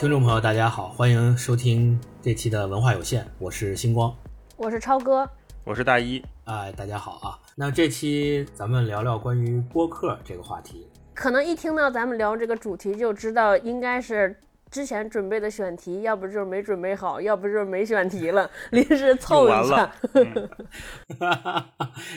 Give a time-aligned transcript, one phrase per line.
[0.00, 4.16] 听众朋友，大家好，欢迎收听这期的文化有限，我是星光，
[4.56, 5.28] 我是超哥，
[5.62, 6.24] 我是大一。
[6.44, 7.38] 哎，大家好啊！
[7.54, 10.86] 那这期咱们聊聊关于播客这个话题。
[11.12, 14.34] 可能一听到咱们聊这个主题，就知道应该是
[14.70, 19.92] 之前准备的选题，要不就是没准备好，要不就是没选题了， 临时凑一下。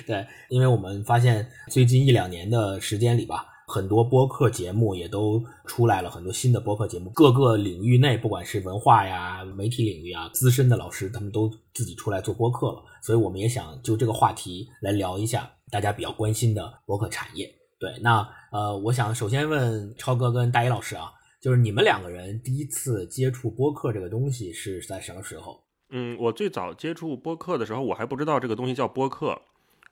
[0.08, 3.50] 对，因为我们发现最近一两年的时间里吧。
[3.74, 12.84] 很多播客节目也都出来了，很多新的播客节目，各个领域内，不管是文化呀、媒体领域啊，资深的老师他们都自己出来做播客了。
[13.02, 17.52] 所以我们也想就这个话题来聊一下大家比较关心的播客产业。
[17.80, 25.64] 对，那呃，我想首先问超哥跟大一老师啊，就是你们两个人第一次接触播客这个东西是在什么时候？
[25.90, 29.42] 嗯，我最早接触播客的时候，我还不知道这个东西叫播客。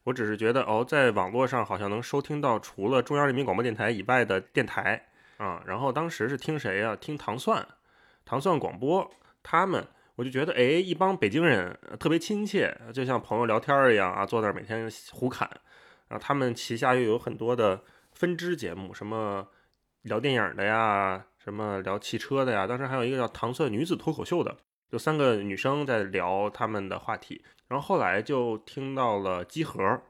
[0.03, 5.61] 我只是觉得哦，在网络上好像能收听到除了中央人民广播电台以外的电台啊。
[5.65, 6.95] 然后当时是听谁呀？
[6.95, 7.65] 听糖蒜，
[8.25, 9.09] 糖蒜广播。
[9.43, 9.85] 他们
[10.15, 15.49] 我就觉得哎，一帮北京人特别亲切，就像朋友聊天一样啊，坐那儿每天胡侃。
[16.07, 19.47] 然后他们旗下又有很多的分支节目，什么
[20.01, 22.67] 聊电影的呀，什么聊汽车的呀。
[22.67, 24.57] 当时还有一个叫糖蒜女子脱口秀的，
[24.91, 27.43] 就三个女生在聊他们的话题。
[27.71, 30.01] 然后后来就听到了机核，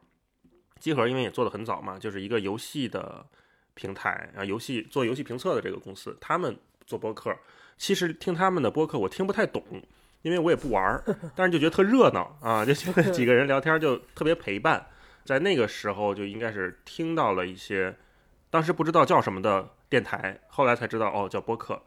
[0.79, 3.23] 机核因为也做的很早嘛，就是一个游戏的
[3.75, 7.31] 平台啊，游戏做游戏评测的这个公司，他们做播客。
[7.77, 9.63] 其实听他们的播客我听不太懂，
[10.23, 11.03] 因为我也不玩儿，
[11.37, 14.83] 但是就觉得特热闹啊，就觉得几个人聊天就特别陪伴。
[15.23, 17.95] 在那个时候就应该是听到了一些，
[18.49, 21.83] 当时不知道叫什么的电台，后来才知道哦叫播客。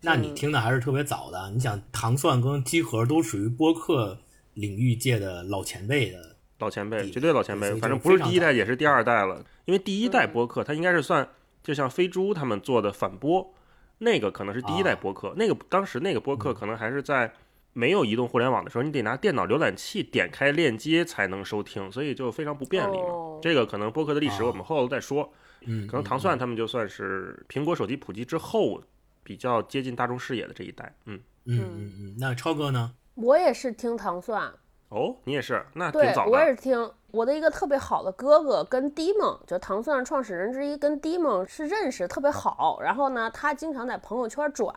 [0.00, 4.20] 那你听的还是特别早的，你想糖蒜跟机核都属于播客。
[4.58, 9.44] 领域界的老前辈的老前辈，绝对老前辈，反正不是第一代也是第二代了。
[9.64, 11.28] 因为第一代播客，它应该是算
[11.62, 13.54] 就像飞猪他们做的反播，
[13.98, 15.32] 那个可能是第一代播客。
[15.36, 17.32] 那个当时那个播客可能还是在
[17.72, 23.38] 没有移动互联网的时候，你得拿电脑浏览器点开链接才能收听，所以就非常不便利嘛。
[23.40, 25.32] 这个可能播客的历史我们后头再说。
[25.66, 28.82] 嗯，可能糖蒜他们就算是苹果手机普及之后
[29.22, 30.92] 比较接近大众视野的这一代。
[31.06, 32.92] 嗯嗯嗯嗯，那超哥呢？
[33.20, 34.42] 我也是听糖蒜
[34.90, 42.78] 哦，你也是，那对，我也是听我的一个特别好的哥哥跟迪梦，就糖蒜创始人之一，跟迪梦是认识，特别好。
[42.80, 44.74] 然后呢，他经常在朋友圈转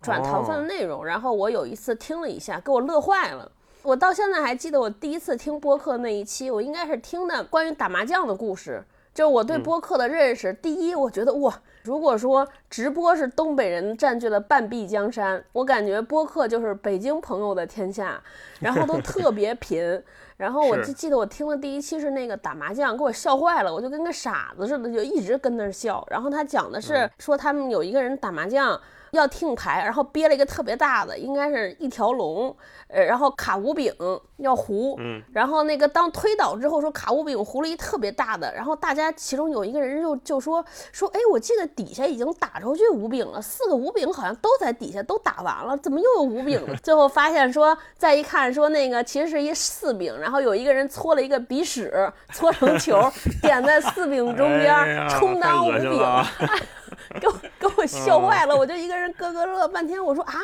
[0.00, 3.50] 转糖蒜的内容，然后我有一次听了一下，给我乐坏了。
[3.82, 8.84] 我到现在还记得我第一次听播客那一期，我应该是听的关于打麻将的故事。
[9.12, 18.22] 就我对播客的认识，第一，我觉得哇，如果说直播是东北人占据了半壁江山，我感觉播客就是北京朋友的天下，
[18.60, 20.02] 然后都特别贫。
[20.36, 26.06] 然后我就记得我听的第一期是那个打麻将，给我笑坏了，我就跟个傻子似的，就一直跟那儿笑。
[26.10, 28.80] 然后他讲的是说他们有一个人打麻将。
[29.12, 32.54] 要听牌，然后憋了一个特别大的，应该是一条龙，
[32.88, 33.92] 呃，然后卡五饼
[34.36, 46.76] 要胡，嗯，然后那个当推倒之后说卡五饼胡了一特别大的，然后大家其中有一个人就就说说，哎，我记得底下已经打出去五饼了，四个五饼好像都在底下都打完了，怎么又有五饼了？
[46.82, 51.92] 最后发现说再一看说那个其实是一四饼，然后有一个人搓了一个鼻屎
[52.32, 53.00] 搓成球
[53.42, 56.00] 点 在四饼中间充当五饼。
[57.18, 60.02] 给我给我笑坏了，我就一个人咯咯乐半天。
[60.02, 60.34] 我说啊，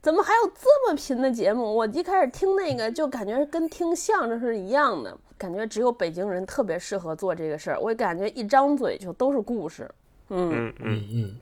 [0.00, 1.62] 怎么还有这么贫的节目？
[1.62, 7.80] 我一开始听那个就感觉跟听相声是一样的，感觉只有北京人特别适合做这个事儿。
[7.80, 9.90] 我感觉一张嘴就都是故事。
[10.30, 11.36] 嗯嗯嗯，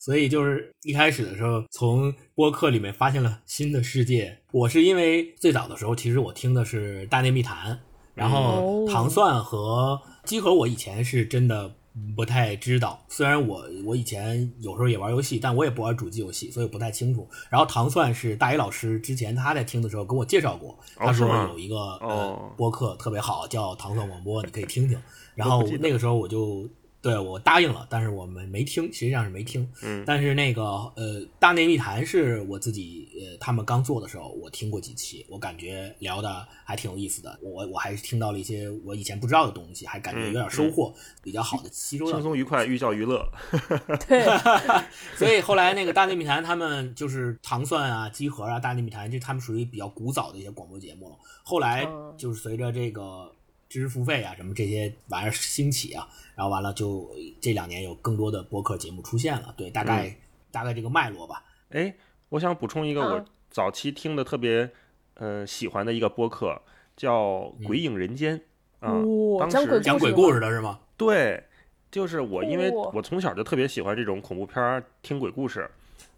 [0.00, 4.36] 所以就是一开始的时候，从播客里面发现了新的世界。
[4.50, 7.72] 我是因为最早的时候，其实我听的是《大内密谈》，
[8.14, 11.72] 然后糖蒜和鸡和我以前是真的。
[12.16, 17.28] 不太知道，虽然我我以前有时候也玩游戏，但我也不玩主机游戏，所以不太清楚。
[17.48, 25.00] 然后糖蒜是大一老师之前他在听的时候跟我介绍过，他说有一个呃播客特别好，叫糖蒜广播，你可以听听。
[25.34, 26.68] 然后那个时候我就。
[27.04, 29.70] 对我答应了，但是我们没听，实际上是没听。
[29.82, 30.62] 嗯，但是那个
[30.96, 37.38] 呃，大内密谈是我自己呃，他们刚做的时候，我听过几期，我感觉聊的还挺有意思的。
[37.42, 42.10] 我我还是听到了一些我以前不知道的东西，还感觉有点收获，比较好的吸收。
[42.10, 43.22] 轻松愉快，寓教于乐。
[44.08, 44.24] 对，
[45.14, 51.16] 所以后来那个大内密谈，他们就是糖蒜啊、鸡核啊、大内密谈，就他们属于比较古早的一些广播节目了。
[51.42, 51.86] 后来
[52.16, 53.30] 就是随着这个。
[53.74, 56.06] 知识付费啊，什么这些玩意儿兴起啊，
[56.36, 57.10] 然后完了就
[57.40, 60.16] 这两年有更多的播客节目出现了，对，大概
[60.52, 61.42] 大概这个脉络吧。
[61.70, 61.92] 哎，
[62.28, 64.70] 我想补充一个我早期听的特别
[65.14, 66.62] 呃喜欢的一个播客，
[66.96, 68.38] 叫《鬼影人间》
[68.78, 68.94] 啊，
[69.40, 70.78] 当时讲鬼故事的是吗？
[70.96, 71.42] 对，
[71.90, 75.68] 就是我，因为我从小就特别喜欢这种恐怖片儿，听鬼故事。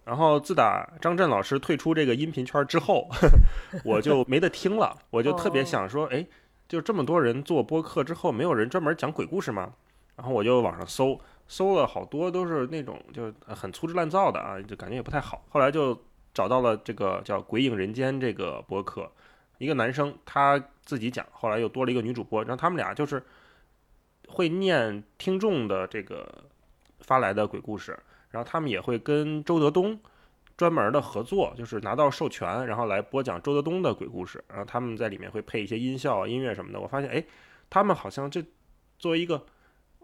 [0.04, 3.08] 然后自打张震老师退出这个音频圈之后，
[3.82, 4.94] 我就没得听了。
[5.08, 6.24] 我就特别想说，哎，
[6.68, 9.72] 就这么多人做播客之后，没有人专门讲鬼故事吗？
[10.16, 15.44] 然后我就网上搜，搜了好多都是那种就很粗制滥造的啊，就感觉也不太好。
[15.50, 15.96] 后来就
[16.32, 19.10] 找到了这个叫《鬼影人间》这个播客，
[19.58, 23.22] 一个男生他自己讲，后来又多了一个女主播，然后他们俩就是
[24.28, 26.44] 会念听众的这个
[27.00, 27.98] 发来的鬼故事。
[28.30, 29.98] 然后他们也会跟周德东
[30.56, 34.42] 专门的合作，就是拿到授权，然后来播讲周德东的鬼故事。
[34.48, 36.80] 然后他们在里面会配一些音效、音乐什么的。
[36.80, 37.22] 我发现，哎，
[37.68, 38.42] 他们好像这
[38.98, 39.44] 作为一个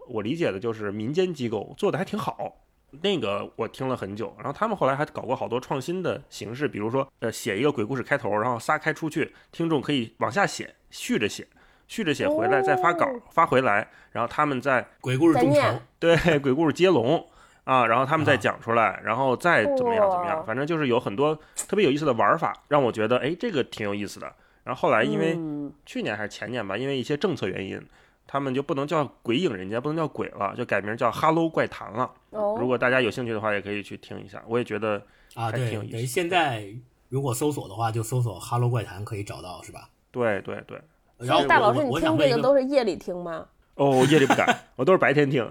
[0.07, 2.59] 我理解的就是民间机构做的还挺好。
[3.01, 4.31] 那个我听了很久。
[4.37, 11.47] 然后他们后来还搞过好多创新的形式，比如说，呃，写一个鬼故事开头，然后撒开出去，听众可以往下写，续着写，
[11.87, 15.61] 续着写回来再发稿发回来，然后他们在鬼故事众筹，
[15.97, 17.27] 对，鬼故事接龙。
[17.63, 24.31] 啊，然后他们再讲出来，然后再怎么样怎么样，反正就是有很多特别有意思的玩法，让我觉得哎，这个挺有意思的。
[24.63, 25.37] 然后后来因为
[25.85, 27.81] 去年还是前年吧，因为一些政策原因，
[28.27, 32.09] 他们就不能叫鬼影人家，不能叫鬼了，就改名叫哈喽怪谈了。
[32.31, 34.43] 如果大家有兴趣的话，也可以去听一下。
[34.47, 35.01] 我也觉得
[35.35, 36.67] 啊，对，等于现在
[37.09, 39.89] 如果搜索的话，就搜索哈喽怪谈可以找到，是吧？
[40.11, 40.81] 对对对。
[41.17, 43.45] 然后大老师，你听这个都是夜里听吗？
[43.75, 45.43] 哦，夜里不敢，我都是白天听。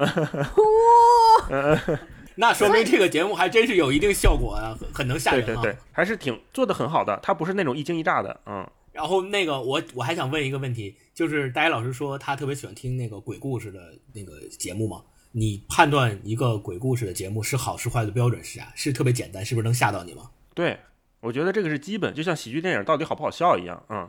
[2.37, 5.47] 那说明这个节目还真是有一定效果啊，很能吓人啊。
[5.47, 8.67] 对对对，还是挺做的很好的，它不是那种一惊一乍的，嗯。
[8.93, 13.81] 然后那个我我还想问一个问题，就是大家老师说他特别喜欢听那个鬼故事的
[14.13, 15.03] 那个节目嘛？
[15.31, 18.71] 你判断一个鬼故事的节目是好是坏的标准是啥？
[18.75, 20.31] 是特别简单，是不是能吓到你吗？
[20.55, 20.79] 对，
[21.21, 24.09] 我觉得这个是基本，就像喜剧电影到底好不好笑一样，嗯。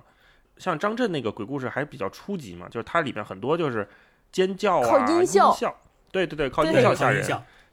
[0.58, 3.90] 像张震那个鬼故事还比较初级嘛，就是它里边很多就是
[4.32, 5.56] 尖叫啊音效，
[6.14, 7.22] 对对对，靠音效吓人。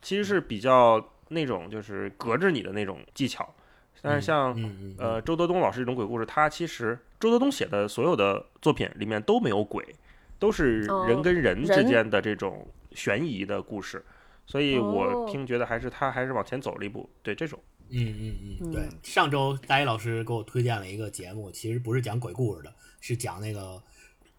[0.02, 3.54] 其实是比较那种就是隔着你的那种技巧，
[4.00, 4.56] 但是像
[4.96, 9.84] 呃周德东老师这种鬼故事，他其实周德东写的所有的作品里面都没有鬼，
[10.38, 14.02] 都是人跟人之间的这种悬疑的故事，
[14.46, 17.60] 所以我听觉得还是他还是往前走了一步，对这种。
[17.90, 18.88] 嗯嗯嗯，对。
[19.02, 22.72] 上周大一老师给我推荐了一个节目，其实不是讲鬼故事的，
[23.02, 23.82] 是讲那个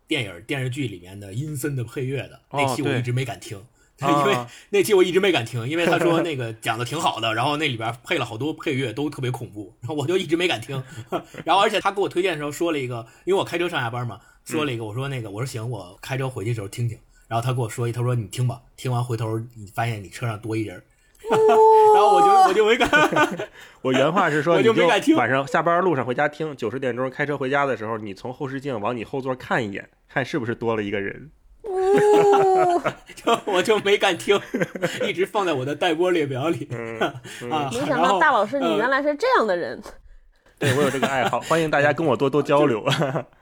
[0.07, 3.63] 电影电视剧里面的阴森的配乐的，那期我一直没敢听。
[4.01, 4.35] 因为
[4.71, 10.83] 那期我一直没敢听，因为他说那个讲的挺好的，然后那里边配了好多配乐都特别恐怖，然后我就一直没敢听。
[11.45, 16.97] 然后而且他给我推荐的时候说了一个，因为我开车上下班嘛，说了一个，我说那个我说行，我开车回去的时候听听。
[17.27, 20.83] 然后他跟我说一，他说你听吧，听完回头你发现你车上多一人，
[21.93, 22.89] 然后我就我就没敢。
[23.81, 25.15] 我原话是说，我就没敢听。
[25.15, 31.31] 晚上下班路上回家听，九十点钟开车回家的时候，你从后视镜往你后座看一眼，看是不是多了一个人。
[33.16, 34.39] 就我就没敢听，
[35.07, 36.68] 一直放在我的待播列表里
[37.50, 37.69] 啊。
[37.72, 39.81] 没想到大老师，你原来是这样的人。
[40.60, 42.86] 对我有这个爱好，欢迎大家跟我多多交流。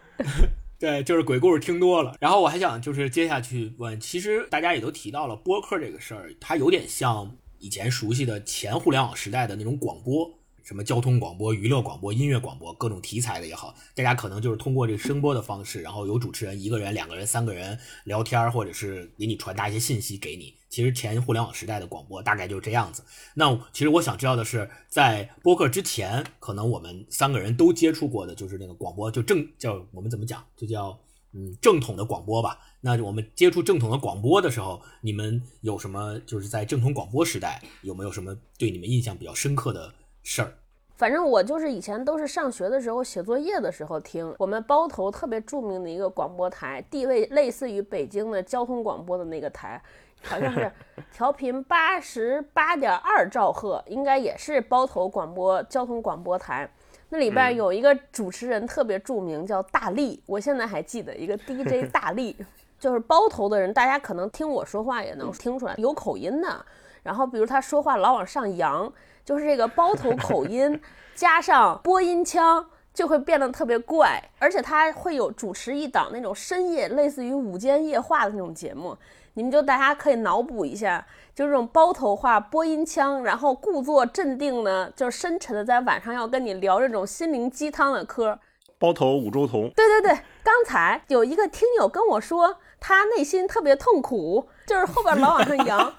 [0.80, 2.16] 对，就是鬼故事听多了。
[2.20, 10.39] 然后我还想就是接下去问，其实大家也都提到了播客这个事儿，它有点像以前熟悉的前互联网时代的那种广播。
[10.70, 20.54] 什么交通广播、娱乐广播、音乐广播，各种题材的也好，大家可能就是通过这个声波的方式，然后有主持人一个人、两个人、三个人聊天，或者是给你传达一些信息给你。
[20.70, 23.04] 其实前互联网时代的广播大概就是这样子。
[23.34, 30.96] 那其实我想知道的是，在播客之前，可能我们三个人都接触过的就是那个广播，就正叫我们怎么讲，就叫
[31.34, 32.60] 嗯正统的广播吧。
[32.80, 39.92] 那我们接触正统的广播的时候，你们有什么就是在正统广播时代有没有什么对你们印象比较深刻的？
[40.22, 40.59] 事儿，
[41.00, 44.36] 反正我就是以前都是上学的时候写作业的时候听。
[44.38, 49.82] 我们包头特别著名的一个广播台，地位类似于北京的交通广播的那个台，
[50.22, 50.70] 好像是
[51.14, 56.70] 调频八十八点二兆赫，应该也是包头广播交通广播台。
[57.08, 62.36] 那里边有一个主持人特别著名，叫大力，我现在还记得一个 DJ 大力，
[62.78, 66.66] 就是包头的人，大家可能听我说话也能听出来有口音的。
[67.04, 68.92] 然后比如他说话老往上扬。
[69.26, 70.82] 就是这个包头 口音
[71.14, 72.66] 加上播音腔，
[72.96, 78.98] 就会变得特别怪，而且他会有主持一档那种深夜类似于午间夜话的那种节目，
[79.36, 88.40] 你们就大家可以脑补一下，就这种包头话播音腔，然后故作镇定呢，就是深沉的在晚上要跟你聊这种心灵鸡汤的嗑。
[88.80, 95.80] 包头五洲同，对对对，刚才有一个听友跟我说，他内心特别痛苦，就是后边老往上扬。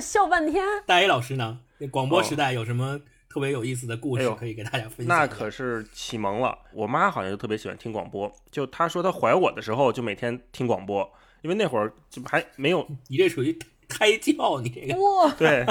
[0.00, 0.64] 笑半天。
[0.86, 1.60] 大 A 老师呢？
[1.92, 2.98] 广播时代有什么
[3.28, 5.06] 特别有意思的故事可以给大家分享？
[5.06, 6.56] 那可是启蒙了。
[6.72, 11.06] 我妈好像就特别喜欢听广播，就她说她怀我的时候就每天听广播，
[11.42, 12.88] 因为那会儿就还没有。
[13.08, 13.52] 你这属于
[13.86, 15.66] 胎教，你这个哇，对，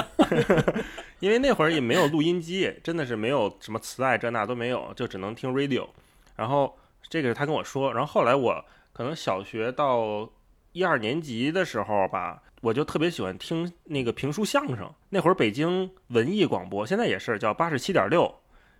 [1.18, 5.88] 因为那会儿也没有录音机，真的是没有什么磁带这那都没有，就只能听 radio。
[6.36, 6.78] 然后
[7.10, 10.30] 这个是他跟我说，然后后来我可能小学到
[10.70, 14.88] 一二年级的时候吧，我就特别喜欢听那个评书相声。
[15.10, 18.32] 那会儿北京文艺广播，现在也是叫八十七点六，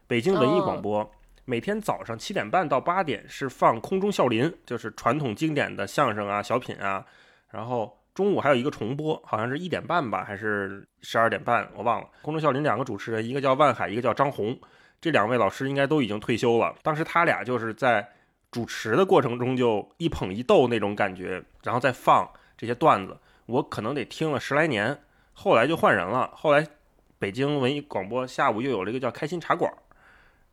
[0.06, 1.12] 北京文艺广播。
[1.44, 7.04] 每天早上七点半到八点是放空中笑林，就是传统经典的相声啊、小品啊。
[7.50, 12.08] 然后中午还有一个重播，好像是一点半吧，还是十二点半，我忘了。
[12.22, 14.56] 空中笑林两个主持人，一个叫万海，一个叫张红，
[15.00, 16.72] 这两位老师应该都已经退休了。
[16.82, 18.08] 当时他俩就是在
[18.54, 24.96] 主持的过程中就一捧一逗那种感觉，然后再放这些段子，我可能得听了十来年。
[25.32, 26.64] 后来就换人了，后来
[27.18, 29.74] 北京文艺广播下午又有了一个叫开心茶馆。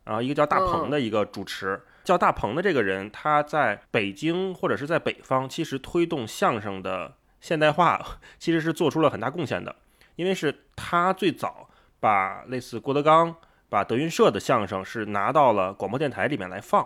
[0.04, 8.04] 然后一个叫大鹏的一个主持，叫大鹏的这个人，他在北京或者是在北方，其实推动相声的现代化，
[8.36, 9.76] 其实是做出了很大贡献的。
[10.16, 11.68] 因为是他最早
[12.00, 13.32] 把类似郭德纲、
[13.68, 16.84] 把德云社的相声是拿到了广播电台里面来放，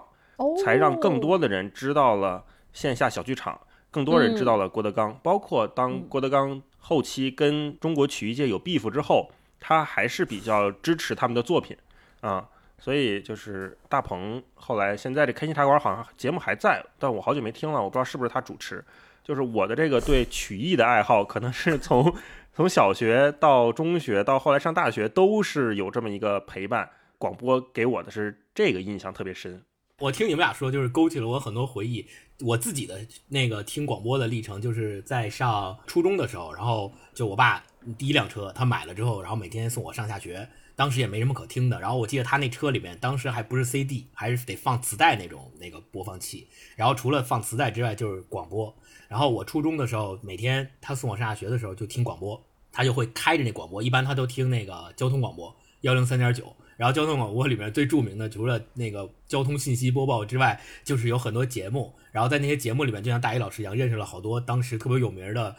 [0.62, 5.18] 才让更多的人知道了线下小剧场，更多人知道了郭德纲。
[5.22, 11.76] 包括当郭德纲后期跟中国曲艺界有 beef 之后，他还是比较支持他们的作品
[12.20, 12.48] 啊。
[12.78, 18.84] 所以就是大鹏后来现在这开心茶馆好像节目还在，但我好久没听了，我不知道是不是他主持。
[19.24, 22.14] 就是我的这个对曲艺的爱好，可能是从
[22.52, 26.88] 从小学到中学到后来上大学都是有这么一个陪伴。
[27.18, 29.62] 广播给我的是这个印象特别深。
[29.98, 32.06] 我听你们俩说，就是勾起了我很多回忆。
[32.40, 37.64] 我自己的那个听广播的历程，就是在上初中的时候，然后就我爸
[37.96, 40.46] 第一辆车他买了之后，然后每天送我上下学。
[40.74, 46.46] 当时也没什么可听的，然后我记得他那车里面当时还不是 CD，还是得放磁带那种那个播放器。
[46.76, 48.76] 然后除了放磁带之外，就是广播。
[49.08, 52.38] 然后我初中的时候，每天他送我上下学的时候就听广播，
[52.70, 56.54] 他就会开着那广播，一般他都听那个交通广播幺零三点九。
[56.76, 61.94] 然后交通广播里面最著名的，除了那个交通信息播报之外，就是有很多节目。
[62.12, 65.56] 然后在那些节目里面，就像大一老师一样，认识了好多当时特别有名的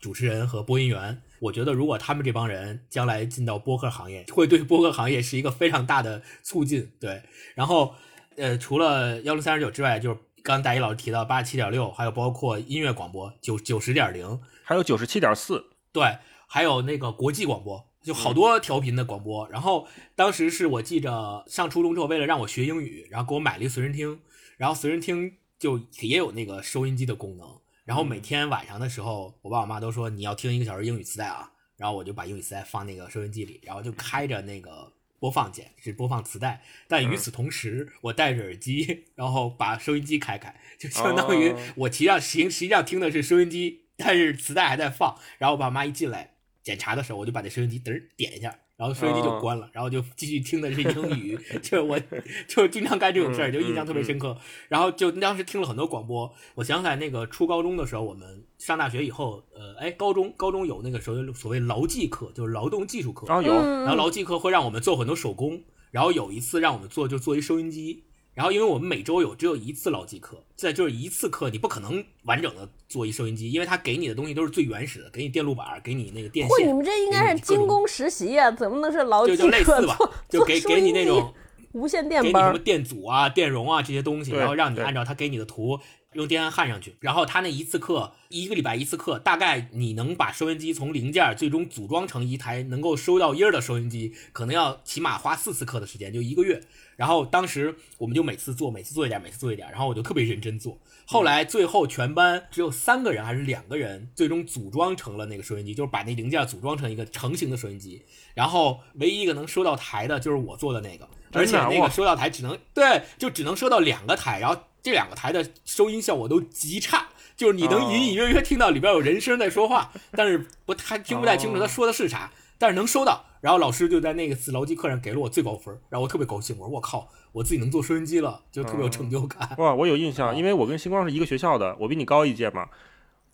[0.00, 1.20] 主持人和播音员。
[1.38, 6.90] 我觉得，如果他们这帮人将来进到播客行业，会对播客行业是一个非常大的促进。
[6.98, 7.22] 对，
[7.54, 7.94] 然后，
[8.36, 19.48] 呃，除了幺零三十九之外，就是刚大一老师提到八十七点六，还有包括音乐广播九九十点零，还有九十七点四，对，还有那个国际广播，就好多调频的广播。
[19.48, 24.20] 然后当时是我记着上初中之后，为了让我学英语，然后给我买了一随身听，
[24.56, 27.60] 然后随身听就也有那个收音机的功能。
[27.84, 45.18] 然后每天晚上的时候，我爸我妈都说你要听一个小时英语磁带啊，然后我就把英语磁带放那个收音机里，然后就开着那个播放键是播放磁带，但与此同时我戴着耳机，然后把收音机开开，就相当于我实际上实实际上听的是收音机，但是磁带还在放。
[45.38, 46.35] 然后我爸妈一进来
[46.66, 48.52] 检查的时候，我就把那收音机嘚点一下。
[48.76, 51.98] 然后收音机就关了，然后就继续听的是英语， 就我
[52.46, 54.36] 就经常干这种事儿，就印象特别深刻。
[54.68, 68.02] 然后就当时听了很多广播，我想起来那个初高中的时候，我们上大学以后，呃，哎，高中高中有那个所谓所谓劳技课，就是劳动技术课，然后有，然后劳技课会让我们做很多手工，然后有一次让我们做就做一收音机。
[68.36, 76.68] 然后，因为我们每周有只有一次牢记课，在就是一次课，你不可能完整的做一收音机，因为他给你的东西都是最原始的，给你电路板，给你那个电线。
[76.68, 79.42] 你们这应该是精工实习呀，怎么能是牢记课？
[79.44, 79.96] 就类似吧，
[80.28, 81.32] 就给给你那种
[81.72, 85.80] 无线电班，给你什么电阻啊、电容啊这些东西，然后让你按照他给你的图。
[86.16, 96.60] 用电焊焊上去，然后他那一次课，一个礼拜一次课，大概你能把收音机从零件最终组装成一台能够收到音儿的收音机，可能要起码花四次课的时间，就一个月。
[96.96, 100.78] 然后当时我们就每次做，每次做一点，每次做一点，然后我就特别认真做。
[101.04, 108.02] 后来最后全班只有三个人还是两个人，最终组装成了那个收音机，就是把那零件组装成一个成型的收音机。
[108.34, 114.58] 然后唯一一个能收到台的就是我做的那个，而且那个收到台只能对，就只能收到两个台，然后。
[114.86, 123.24] 这两个台的收音效果都极差，就是你能隐隐约约听到里边有人声在说话， 但是不太听不太清楚他说的是啥，但是能收到。
[123.40, 129.56] 然后老师就在那个次劳技课上给了我最高分，然后我特别高兴，我说我靠，我自己能做收音机了，就特别有成就感。
[129.58, 132.68] 哇，我有印象，因为我跟星光是一个学校的，我比你高一届嘛，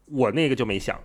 [0.07, 0.99] 我那个就没响。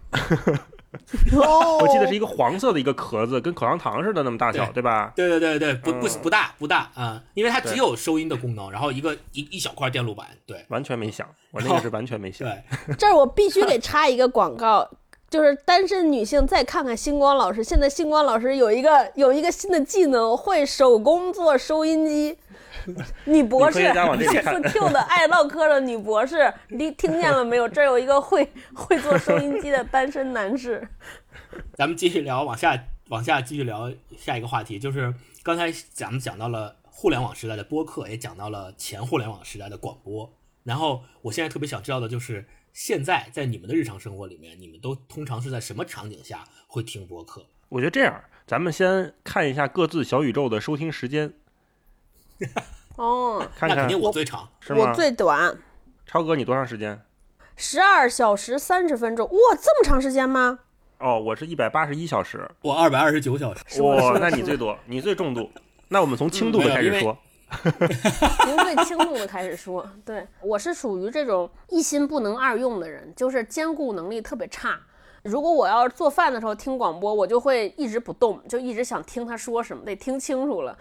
[1.82, 5.12] 我记得是一个黄色的一个壳子，跟口香糖似的那么大小，对吧？
[5.16, 12.48] 对对对对，不不不大不大啊，因为它只有收音的功能，然后一个一一小块电路板，对，完全没响， 我那个是完全没响。
[12.48, 14.90] 对， 这儿我必须得插一个广告，
[15.30, 22.38] 就是单身女性再看看星光老师，现在星光老师有一个有一个新的技能，会手工做收音机。
[23.26, 27.68] 女博士，科学家往这里看是 Q 的爱唠嗑的女博士，你听见了没有？
[27.68, 30.88] 这儿有一个会会做收音机的单身男士。
[31.76, 32.78] 咱们继续聊，往下
[33.10, 40.34] 往下继续聊下一个话题，就是刚才咱们讲到了互联网时代的播客，也讲到了前互联网时代的广播。
[40.64, 47.46] 然后我现在特别想知道的就是，现在在你们的日常生活里面，你们都通常是在什么场景下会听播客？
[47.70, 51.34] 我觉得这样，咱们先看一下各自小宇宙的收听时间，
[52.98, 54.96] 哦，看看那肯定我最长，是吗我？
[54.96, 55.58] 最短
[56.06, 57.02] 超哥，你多长时间？
[57.56, 60.60] 十二小时三十分钟，哇，这么长时间吗？
[61.00, 62.50] 哦，我是一百八十一小时。
[62.62, 63.82] 我二百二十九小时。
[63.82, 65.52] 哇，那你最多，你最重度。
[65.90, 67.18] 那我们从轻度的开始说。
[67.50, 74.78] 从最轻度的开始说，对我是属于这种一心不能二用的人，就是兼顾能力特别差。
[75.24, 80.78] 如果我要是做饭的时候听广播，我就会一直不动，就一直想听他说什么，得听清楚了，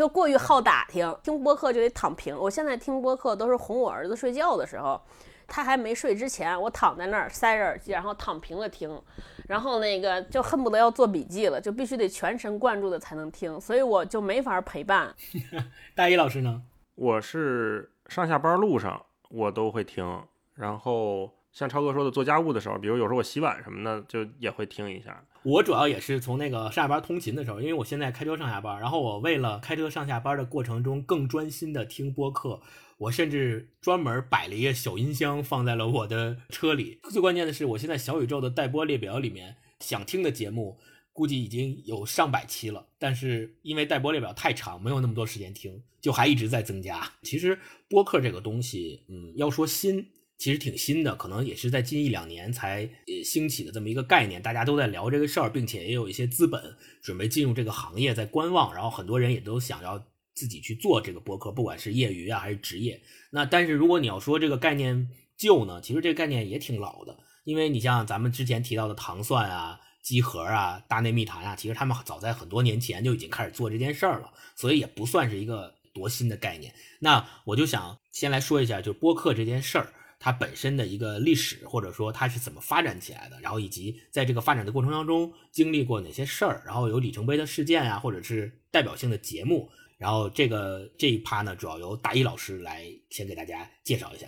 [0.00, 1.14] 就过于好打听。
[1.22, 2.34] 听播客就得躺平。
[2.34, 4.98] 我现在听播客都是哄我儿子睡觉的时候，
[5.46, 8.98] 他还没睡之前，我躺在那儿塞着耳机，然后躺平了听，
[9.46, 15.14] 然后那个就恨不得要做笔记了，就必须得全神贯注的才能听，所以我就没法陪伴。
[15.94, 16.62] 大一老师呢？
[16.94, 20.22] 我是上下班路上我都会听，
[20.54, 25.24] 然后像超哥说的，做家务的时候，比如有时候我洗碗什么的，就也会听一下。
[25.42, 32.60] 我主要也是从那个上下班通勤的时候，因为我现在开车上下班，然后我为了开车上下班的过程中更专心的听播客，
[32.98, 37.00] 我甚至专门摆了一个小音箱放在了我的车里。
[37.10, 40.78] 最关键的是，我现在小宇宙的待播列表里面想听的节目
[41.12, 47.10] 估计已经有上百期了，但是因为待播列表太长，没有那么多时间听，就还一直在增加。
[47.22, 50.06] 其实播客这个东西，嗯，要说新。
[50.40, 52.88] 其实挺新的，可能也是在近一两年才
[53.22, 60.02] 兴起的这么一个概念，大家都在聊这个事儿，并且也有一些资本准备进入这个行业，在观望，然后很多人也都想要
[60.34, 63.02] 自己去做这个播客，不管是业余啊还是职业。
[63.30, 76.74] 那但是如果你要说这个概念旧呢，其实这个概念也挺老的，因为你像咱们之前提到的糖蒜啊、机核啊、大内密谈啊，其实他们早在很多年前就已经开始做这件事儿了，所以也不算是一个多新的概念。
[77.00, 79.92] 那我就想先来说一下，就是播客这件事儿。
[80.22, 94.26] 它本身的一个历史，或者说它是怎么发展起来的，然后以及在这个发展的过程当中经历过哪些事儿，然后有里程碑的事件啊，或者是代表性的节目，然后这个这一趴呢，主要由大一老师来先给大家介绍一下。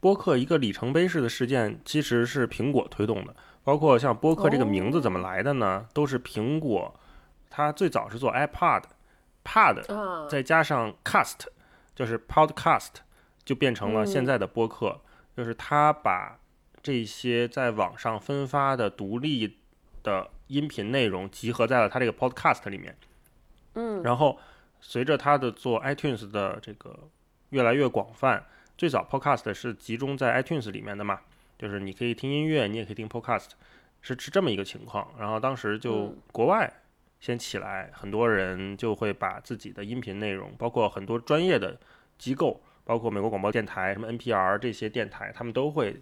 [0.00, 5.86] 播客一个里程碑式的事件，其实是苹果推动的，包括像播客这个名字怎么来的呢？
[5.92, 6.98] 都是苹果，
[7.50, 11.40] 它最早是做 iPod，Pod 啊，再加上 cast，
[11.94, 12.92] 就是 podcast，
[13.44, 15.02] 就变成了现在的播客。
[15.36, 16.38] 就是他把
[16.82, 19.58] 这些在网上分发的独立
[20.02, 22.96] 的音频内容集合在了他这个 podcast 里面。
[23.74, 24.38] 嗯，然后
[24.80, 27.08] 随着他的做 iTunes 的这个
[27.50, 28.44] 越来越广泛，
[28.76, 31.20] 最早 podcast 是集中在 iTunes 里面的嘛，
[31.58, 33.48] 就是你可以听音乐，你也可以听 podcast，
[34.00, 35.12] 是是这么一个情况。
[35.18, 36.72] 然后当时就嗯国外
[37.18, 41.80] 先起来，很多人就会把自己的音频内容，包括很多专业的
[42.18, 42.62] 机构。
[42.84, 46.00] 包括美国广播电台、什么 NPR 这些电台，他们都会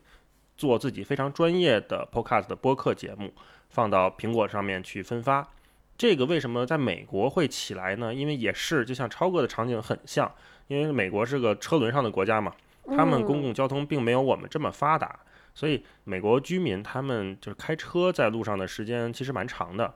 [0.57, 3.33] 做自己非常专业的 podcast 的播客节目，
[3.71, 5.49] 放到苹果上面去分发。
[5.97, 8.13] 这个为什么在美国会起来呢？
[8.13, 10.31] 因为也是就像超哥的场景很像，
[10.67, 12.53] 因为美国是个车轮上的国家嘛，
[12.97, 15.21] 他们公共交通并没有我们这么发达，
[15.55, 19.95] 所以美国居民他们就是开车在路上的时间其实蛮长的。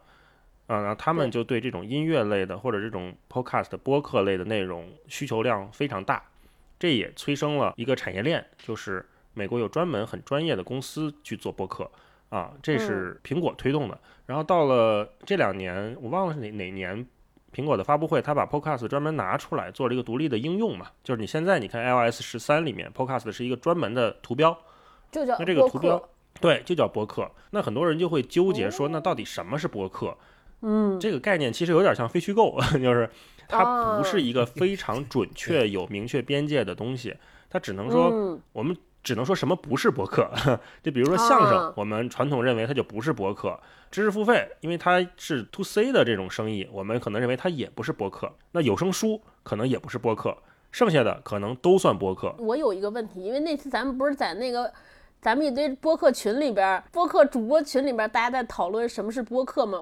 [0.67, 6.23] 啊，然后他们就对这种音乐类的或者这种 podcast 播客类的内容需求量非常大。
[6.79, 11.91] 这也催生了一个产业链，就是美国有专门很专业的公司去做播客
[12.29, 13.99] 啊，这是苹果推动的。
[14.27, 17.07] 然后到了这两年，我忘了是哪哪年，
[17.53, 24.57] 苹果的发布会，它把 Podcast 专门拿出来做了一个独立的应用嘛，就是你现在你看 iOS 十三里面 Podcast 是一个专门的图标，
[25.13, 26.09] 就叫那这个播图标客
[26.41, 27.31] 对，就叫播客。
[27.51, 30.17] 那很多人就会纠结说，那到底什么是播客？
[30.63, 33.09] 嗯，这个概念其实有点像非虚构， 就是
[33.49, 37.17] 它不哦是一个非常准确、有明确边界的东西，
[37.49, 40.31] 它只能说嗯我们只能说什么不是博客。
[40.83, 43.51] 就比如说相声啊，我们传统认为它就不是博客；
[43.91, 48.33] 知识付费，因为它是 to C 的这种生意，我们可能认为它也不是博客。
[48.53, 50.37] 那有声书可能也不是博客，
[50.73, 52.35] 剩下的可能都算博客。
[52.39, 54.73] 我有一个问题，因为那次咱们不是在那个
[55.21, 59.81] 咱们一堆播客群里边儿，播客主播群里边儿，大家在讨论什么是播客吗？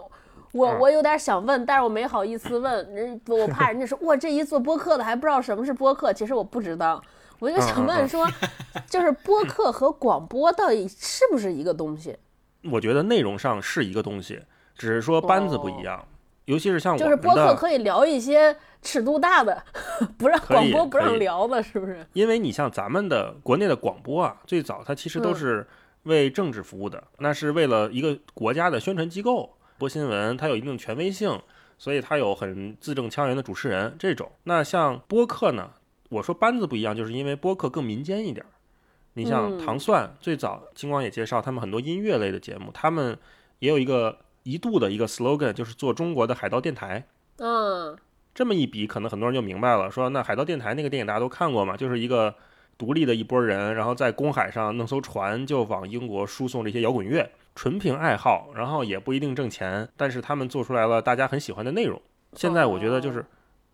[0.54, 7.02] 我嗯我有点想问，但是我没好意思问，人我怕人家说哇，这一做播客的还不知道什么是播客，其实我不知道，
[7.40, 8.26] 我就想问说，
[8.88, 12.16] 就是播客和广播到底是不是一个东西？
[12.70, 14.40] 我觉得内容上是一个东西，
[14.76, 16.02] 只是说班子不一样。
[16.46, 19.62] 尤其是像我就是播客，可以聊一些尺度大的，
[20.18, 22.06] 不让广播不让聊的，是不是？
[22.12, 25.66] 因为你像咱们的国内的广播啊，最早它其实都嗯是
[26.02, 31.40] 为政治服务的，那是为了一个国家的宣传机构播新闻，它有一定权威性，
[31.78, 34.30] 所以它有很字正腔圆的主持人这种。
[34.44, 35.70] 那像播客呢，
[36.08, 38.48] 我说班子不一样，就是因为播客更民间一点儿。
[39.14, 43.16] 你像嗯糖蒜，最早金光也介绍他们很多音乐类的节目，他们
[43.60, 47.06] 也有一个一度的一个 slogan，就是做中国的海盗电台。
[47.38, 47.96] 嗯，
[48.34, 52.34] 这么一比，可能很多人就明白了，说那海盗电台那个电影大家都看过嘛，就是一个
[52.76, 62.00] 独立的一拨人，然后在公海上弄艘船就往英国输送这些摇滚乐，纯凭爱好，然后也不一定挣钱，但是他们做出来了大家很喜欢的内容。
[62.32, 63.24] 现在我觉得就是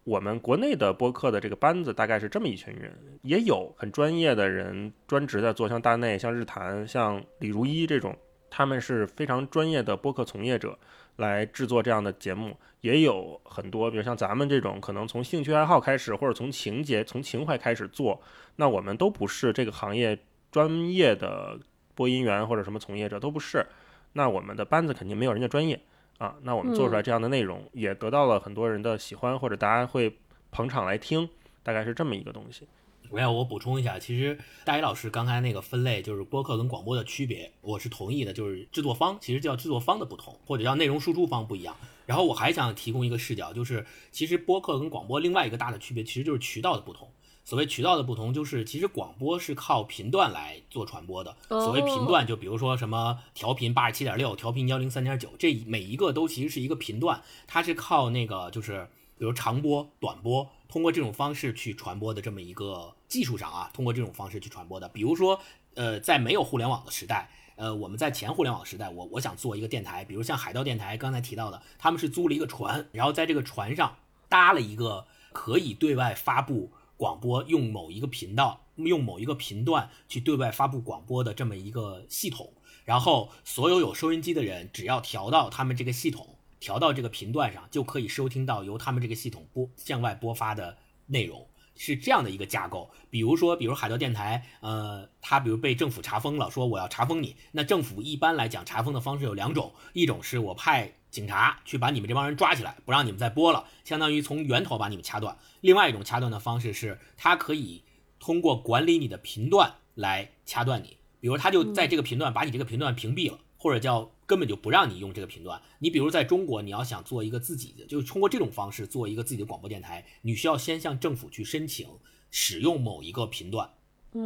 [0.05, 8.16] 我们国内的播客的这个班子大概是这么一群人，也有很专业的人专职在做，像大内、像日坛、像李如一这种，
[8.51, 10.79] 他们是非常专业的播客从业者
[11.16, 12.57] 来制作这样的节目。
[12.83, 18.19] 也有很多，比如像咱们这种，可能从兴趣爱好开始，或者从情节、从情怀开始做，
[18.57, 20.19] 那我们都不是这个行业
[20.51, 21.59] 专业的
[22.01, 23.67] 播音员或者什么从业者，都不是。
[24.15, 25.79] 那我们的班子肯定没有人家专业
[26.17, 26.35] 啊。
[26.45, 30.17] 那我们做出来这样的内容，也得到了很多人的喜欢，或者大家会
[30.51, 31.29] 捧场来听，
[31.63, 32.67] 大概是这么一个东西。
[33.11, 41.77] 我要我补充一下，其实大一老师刚才那个分类就是播客跟广播的区别，我是同意的，就是制作方其实叫制作方的不同，或者叫内容输出方不一样。
[42.07, 47.13] 然后我还想提供一个视角，就是其实播客跟广播另外一个大的区别，其实就是渠道的不同。
[47.44, 51.37] 所谓渠道的不同，就是其实广播是靠频段来做传播的。
[51.48, 64.88] 所谓频段，就比如说什么调频八十七点六、调频幺零三点九，这每一个都其实是一个频段，它是靠那个就是比如长波、短波，通过这种方式去传播的这么一个技术上啊，通过这种方式去传播的。
[64.88, 65.40] 比如说，
[65.74, 73.96] 呃，在没有互联网的时代，呃，我们在前互联网时代，我我想做一个电台，比如像海盗电台刚才提到的，他们是租了一个船，然后在这个船上
[74.29, 76.70] 搭了一个可以对外发布
[77.01, 82.53] 广播，用某一个频道，用某一个频段去对外发布广播的这么一个系统。
[82.85, 91.47] 然后所有有收音机的人，只要调到他们这个系统，调到这个频段上，就可以收听到由他们这个系统播向外播发的内容。
[91.83, 107.83] 是这样的一个架构，比如说，比如海盗电台，呃，它比如被政府查封了，说我要查封你，那政府一般来讲查封的方式有两种，一种是我派警察去把你们这帮人抓起来，不让你们再播了，相当于从源头把你们掐断；另外一种掐断的方式是，它可以
[108.19, 115.61] 通过管理你的频段来掐断你，比如他就在这个频段把你这个频段屏蔽了，或者叫根本就不让你用这个频段。
[115.81, 121.88] 你比如在中国，你要想做一个自己的，就是通过这种方式做一个自己的广播电台，你需要先向政府去申请
[122.31, 123.69] 使用某一个频段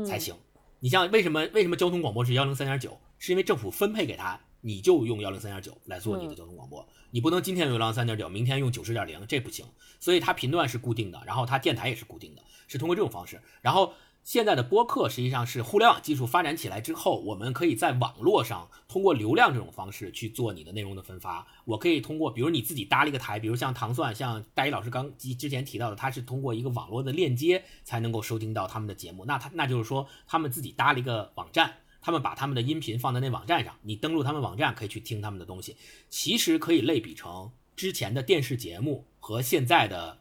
[0.07, 0.35] 才行。
[0.81, 9.65] 你像为什么为什么交通广播是幺零三点九，是因为政府分配给他，你就用幺零三点九来做你的交通广播，你不能今天用幺零三点九，明天用九十点零，这不行。
[9.99, 13.41] 所以它频段是固定的，然后它电台也是固定的，是通过这种方式。
[13.63, 21.47] 然后现在的播客实际上是互联网技术发展起来之后，我们可以在网络上通过流量这种方式去做你的内容的分发。
[21.67, 29.25] 我可以通过，比如你自己搭了一个台，比如像糖蒜，像大一老师刚之之前提到的，他是通过一个网络的链接才能够收听到他们的节目。
[29.27, 31.75] 那他那就是说，他们自己搭了一个网站。
[32.01, 35.75] 他们把他们的音频放在那网站上，你登录他们网站可以去听他们的东西。
[36.11, 40.19] 其实可以类比成之前的电视节目和现在的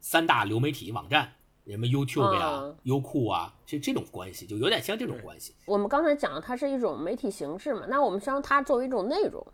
[0.00, 1.32] 三大流媒体网站，
[1.72, 5.54] 什么 YouTube 呀、嗯优酷啊，是这种关系，就有点像这种关系。
[5.64, 9.44] 我们刚才讲的它是一种媒体形式嘛，那我们将它作为一种内容，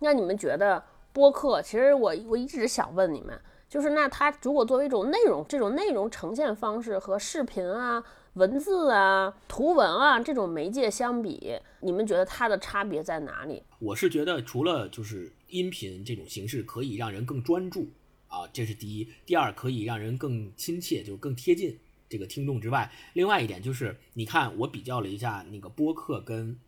[0.00, 1.62] 那你们觉得播客？
[1.62, 8.02] 其实我我一直想问你们，就是那它如果作为一种内容，这种内容呈现方式和视频啊、
[8.34, 13.62] 文字啊、图文啊这种媒介相比，你们觉得它的差别在哪里？
[13.78, 17.86] 我是觉得除了就是音频这种形式可以让人更专注
[18.30, 26.58] 啊，这是第一；第二可以让人更亲切，就更贴近这个听众之外，另外一点就是，你看我比较了一下那个播客跟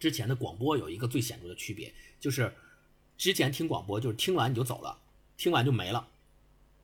[0.00, 2.52] 之前的广播有一个最显著的区别，就是
[3.16, 4.98] 之前听广播就是听完你就走了，
[5.36, 6.08] 听完就没了。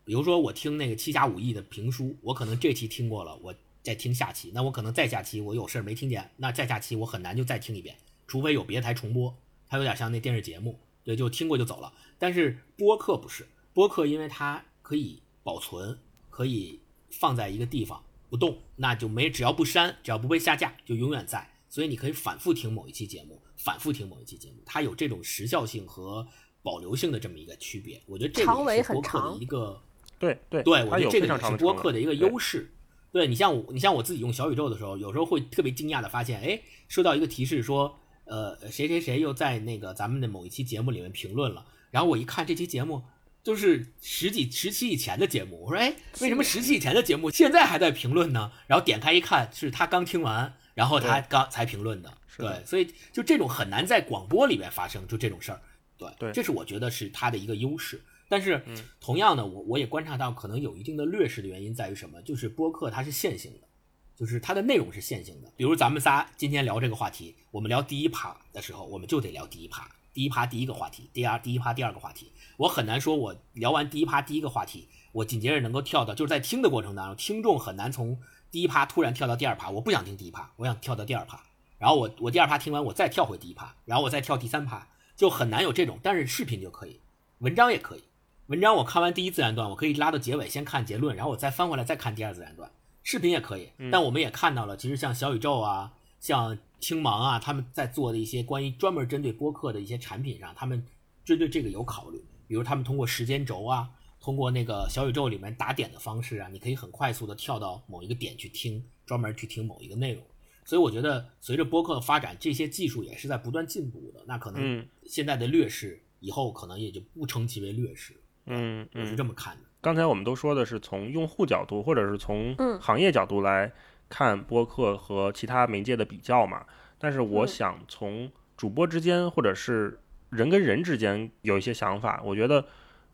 [0.05, 9.35] 比如说我听那个七侠五义的评书，我可能这期听过了，我再听下期，那我可能再下期我有事儿没听见，那再下期我很难就再听一遍，除非有别台重播，
[9.67, 11.93] 它有点像那电视节目，对，就听过就走了。
[12.19, 15.99] 但是播客不是，播客因为它可以保存，
[16.31, 21.51] 可以放在一个地方不动，那就没只要不删，只要不被下架，就永远在。
[21.69, 26.27] 所以你可以反复听某一期节目，反复听某一期节目，它有这种时效性和
[26.63, 28.01] 保留性的这么一个区别。
[28.07, 29.83] 我觉得这个是播客的一个。
[30.17, 32.73] 对对对，我觉得这个也是播客的一个优势。
[33.11, 41.67] 对你像我，你像我自己用小宇宙的时候，有时候会特别惊讶的发现，哎，收到一个提示说，呃，谁谁谁又在那个咱们的某一期节目里面评论了。
[41.91, 43.03] 然后我一看这期节目，
[43.45, 45.65] 就是十几十期以前的节目。
[45.65, 48.51] 我说，哎，为什么十期以前的节目现在还在评论呢？
[48.67, 52.13] 然后点开一看，是他刚听完，然后他刚才评论的。
[52.39, 55.61] 对，所以就这种很难在广播里面发生，就这种事儿。
[55.97, 58.03] 对，对，这是我觉得是它的一个优势。
[58.27, 58.65] 但是，
[58.99, 62.21] 同样的，我我也观察到，可能有一定的劣势的原因在于什么？
[62.23, 63.69] 就是播客它是线性的，
[64.17, 65.53] 就是它的内容是线性的。
[65.55, 72.33] 比如咱们仨今天聊这个话题，我们聊第一趴的时候，我们就得聊第一趴，第一趴第一个话题，第二第一趴第二个话题。
[72.57, 78.19] 我很难说，我聊完第一趴第一个话题，我紧接着能够跳到，就是在听的过程当中，听众很难从
[78.51, 79.71] 第一趴突然跳到第二趴。
[79.71, 81.41] 我不想听第一趴，我想跳到第二趴。
[81.79, 85.99] 然后我我第二趴听完，我再跳回第一趴，然后我再跳第三趴，就很难有这种。
[86.03, 87.01] 但是视频就可以，
[87.39, 88.05] 文章也可以。
[88.47, 92.71] 文章我看完第一自然段，我可以拉到结尾先看结论，然后我再翻回来再看第二自然段。
[93.03, 100.87] 视频也可以，但我们也看到了，其实像小宇宙啊、像青芒啊，他们在做的一些关于专门针对播客的一些产品上，他们
[101.25, 102.25] 针对这个有考虑。
[102.47, 103.89] 比如他们通过时间轴啊，
[104.21, 110.23] 通过那个小宇宙里面打点的方式啊，你可以很快速的跳到某一个点去听，专门去听某一个内容。
[110.65, 114.25] 所以我觉得，随着播客的发展，这些技术也是在不断进步的。
[114.27, 118.15] 那可能现在的劣势，以后可能也就不称其为劣势。
[118.47, 119.63] 嗯，我是这么看的。
[119.83, 123.71] 刚才我们都说的是从用户角度，或者是从行业角度来
[124.09, 126.65] 看播客和其他媒介的比较嘛。
[126.99, 130.01] 但是我想从主播之间，或者是
[130.35, 132.21] 人跟人之间有一些想法。
[132.25, 132.67] 我觉得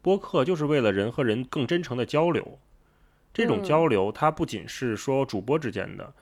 [0.02, 2.58] 播客就是为了人和人更真诚的交流。
[3.32, 6.12] 这种交流，它不仅是说主播之间的。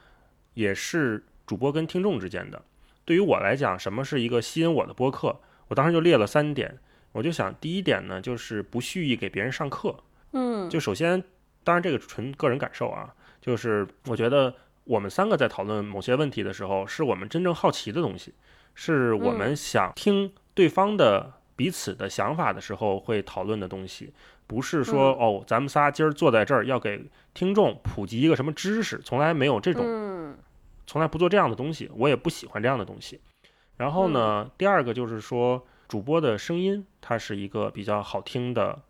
[0.55, 2.61] 也是主播跟听众之间的。
[3.05, 5.39] 对于我来讲，什么是一个吸引我的播客？
[5.69, 6.77] 我当时就列了三点。
[7.13, 9.95] 我就想，第一点呢，就是不蓄意给别人上课。
[10.33, 11.23] 嗯，就首先，
[11.63, 18.33] 当然这个纯个人感受啊，就是我觉得我们三个在讨论某些问题的时候，是我们真正好奇的东西，
[18.75, 24.11] 是我们想听对方的彼此的想法的时候会讨论的东西，
[24.45, 27.01] 不是说哦，咱们仨今儿坐在这儿要给
[27.33, 30.35] 听众普及一个什么知识，从来没有这种。
[30.85, 33.21] 从来不做这样的东西，我也不喜欢这样的东西。
[33.77, 38.81] 然后呢，第二个就是说，主播的声音它是一个比较好听的，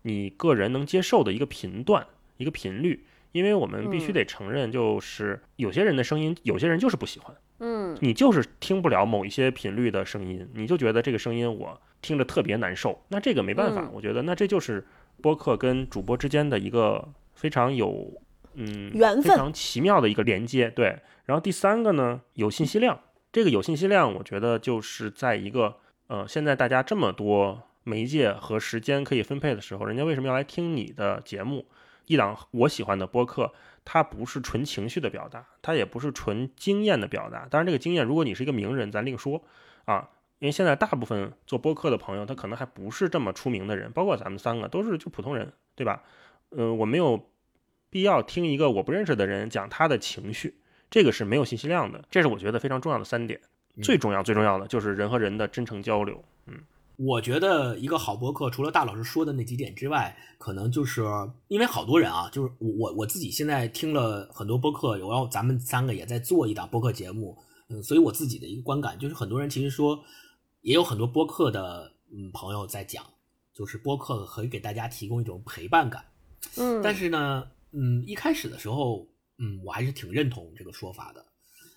[0.00, 2.06] 你个人能接受的一个频段、
[2.38, 3.04] 一个频率。
[3.32, 7.36] 因为我们必须得承认，就是有些人的声音，有些人就是不喜欢。
[7.60, 13.04] 嗯，你就是听不了某一些频率的声音，你就觉得这个声音我听着特别难受。
[13.08, 14.86] 那这个没办法，我觉得那这就是
[15.22, 18.20] 播客跟主播之间的一个非常有。
[18.60, 20.98] 嗯缘分，非常奇妙的一个连接，对。
[21.26, 22.98] 然后第三个呢，有信息量。
[23.30, 25.76] 这个有信息量，我觉得就是在一个
[26.08, 31.66] 呃，现在大家这么多媒介和时间可以分配的时候，人家为什么要来听你的节目？
[32.08, 33.52] 一档我喜欢的播客，
[33.84, 37.46] 它不是纯情绪的表达，它也不是纯经验的表达。
[37.48, 39.44] 当然，这个经验，如果你是一个名人，咱另说
[39.84, 40.10] 啊。
[40.40, 46.02] 因为现在大部分做播客的朋友，他可能还不是这么出名的人，包括咱们三个都是就普通人，对吧？
[46.50, 47.28] 呃，我没有。
[47.90, 50.58] 必要听一个我不认识的人讲他的情绪，
[50.90, 52.04] 这个是没有信息量的。
[52.10, 53.40] 这是我觉得非常重要的三点。
[53.82, 56.22] 最重要、最重要的就是人和人的真诚交流。
[56.44, 56.60] 嗯，
[56.98, 61.02] 我觉得一个好博客，除了大老师说的那几点之外，可能就是
[61.46, 69.98] 因为好多人啊，就是我我自己现在听了很多播客，然后咱们三个也在做一档播客节目，嗯，所以我自己的一个观感就是，很多人其实说，
[70.60, 73.04] 也有很多播客的嗯朋友在讲，
[73.54, 76.04] 就是播客可以给大家提供一种陪伴感。
[76.56, 77.48] 嗯，但是呢。
[77.70, 79.06] 嗯，一开始的时候，
[79.36, 81.22] 嗯，我还是挺认同这个说法的，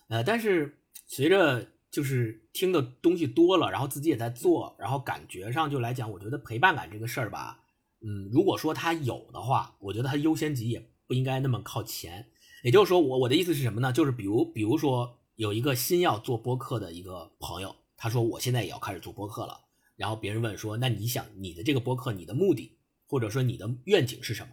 [0.07, 0.73] 呃，但是
[1.05, 7.59] 随着就是听的东西多了，然后自己也在做，然后感觉上就来讲，我觉得陪伴感这个事儿吧，
[7.99, 12.25] 嗯，如果说他有的话，我觉得他优先级也不应该那么靠前。
[12.63, 13.91] 也就是说，我我的意思是什么呢？
[13.91, 19.59] 就是比如，比如说有一个新要做播客的一个朋友，他说我现在也要开始做播客了，
[19.95, 24.51] 然后别人问说，那你想你的这个播客，你的目的或者说你的愿景是什么？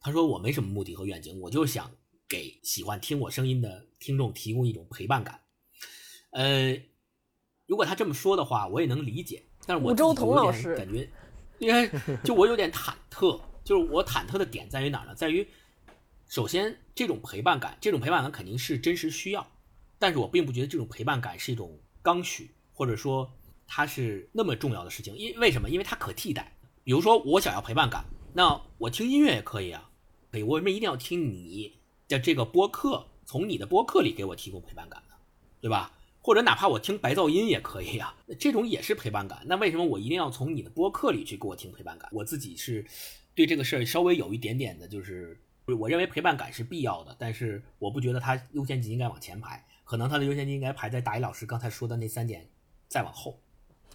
[0.00, 1.90] 他说：“我没什么目的和愿景，我就想
[2.28, 5.40] 给喜欢听我声音的听众提供一种陪伴感。
[6.30, 6.76] 呃，
[7.66, 9.42] 如果他这么说的话，我也能理解。
[9.66, 11.08] 但是我周彤老师感觉，
[11.58, 11.90] 因为
[12.24, 13.40] 就我有点忐忑。
[13.64, 15.14] 就是我忐忑的点在于哪儿呢？
[15.14, 15.46] 在于，
[16.26, 19.46] 首先这种陪伴感，这种陪伴感肯定是真实需要，
[19.98, 23.30] 但是我并不觉得这种陪伴感是一种刚需，或者说
[23.66, 25.14] 它是那么重要的事情。
[25.16, 25.68] 因为什么？
[25.68, 26.56] 因为它可替代。
[26.82, 29.90] 比如说，我想要陪伴感。”那我听音乐也可以啊，
[30.30, 30.42] 可以。
[30.42, 33.06] 我为什么一定要听你的这个播客？
[33.26, 35.14] 从你的播客里给我提供陪伴感呢？
[35.60, 35.92] 对吧？
[36.28, 39.38] 或者哪怕我听白噪音也可以啊，这种也是陪伴感。
[39.46, 42.06] 那为什么我一定要从你的播客里去给我听陪伴感？
[42.12, 42.84] 我自己是
[43.34, 45.40] 对这个事儿稍微有一点点的，就是
[45.78, 52.46] 我认为陪伴感是必要的，但是我不觉得它优先级应该往前排，可能它的优先级应该排在大一老师刚才说的那三点
[52.88, 53.40] 再往后。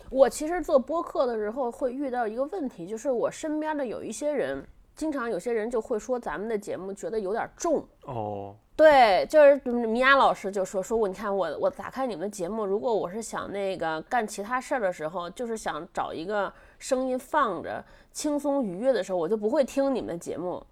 [0.09, 7.85] 我其实做播客的时候会遇到一个问题，就是我身边的有一些人，经常有些人就会说咱们的节目觉得有点重。
[8.05, 20.63] 哦，对，就是米娅老师就说说我，你看我我打开你们的节目，如果我是想那个干其他事儿的时候，就是想找一个声音放着轻松愉悦的时候，我就不会听你们的节目。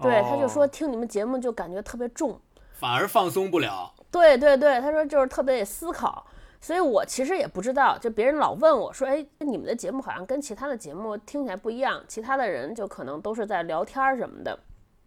[0.00, 2.38] 对，他就说听你们节目就感觉特别重，
[2.72, 3.92] 反而放松不了。
[4.10, 6.24] 对对对，他说就是特别得思考。
[6.60, 14.58] 所以我其实也不知道，就别人老问我说：“哎，你们的节目好像跟其他的节目听起来不一样，其他的人就可能都是在聊天什么的。”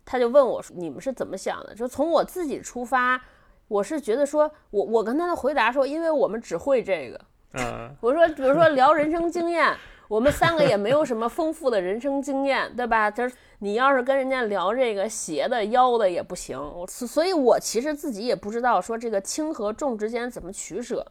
[0.05, 3.21] 他就问我说：“你们是怎么想的？”就从我自己出发，
[3.67, 7.21] 我是觉得说，我我跟他的回答说，因为我们只会这个。
[7.53, 9.75] 嗯，我说，比如说聊人生经验，
[10.07, 13.11] 我们三个也没有什么丰富的人生经验，对吧？
[13.11, 16.57] 就是你要是跟人家聊这个斜的、腰的也不行。
[16.87, 21.05] 所以，我其实自己也不知道说这个轻和重之间怎么取舍。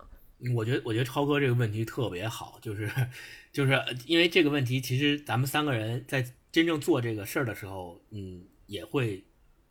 [0.54, 2.90] 我觉得，我觉得超哥这个问题特别好，就是，
[3.52, 9.22] 就是因为这个问题，其实咱们三个人在真正做这个事儿的时候，嗯，也会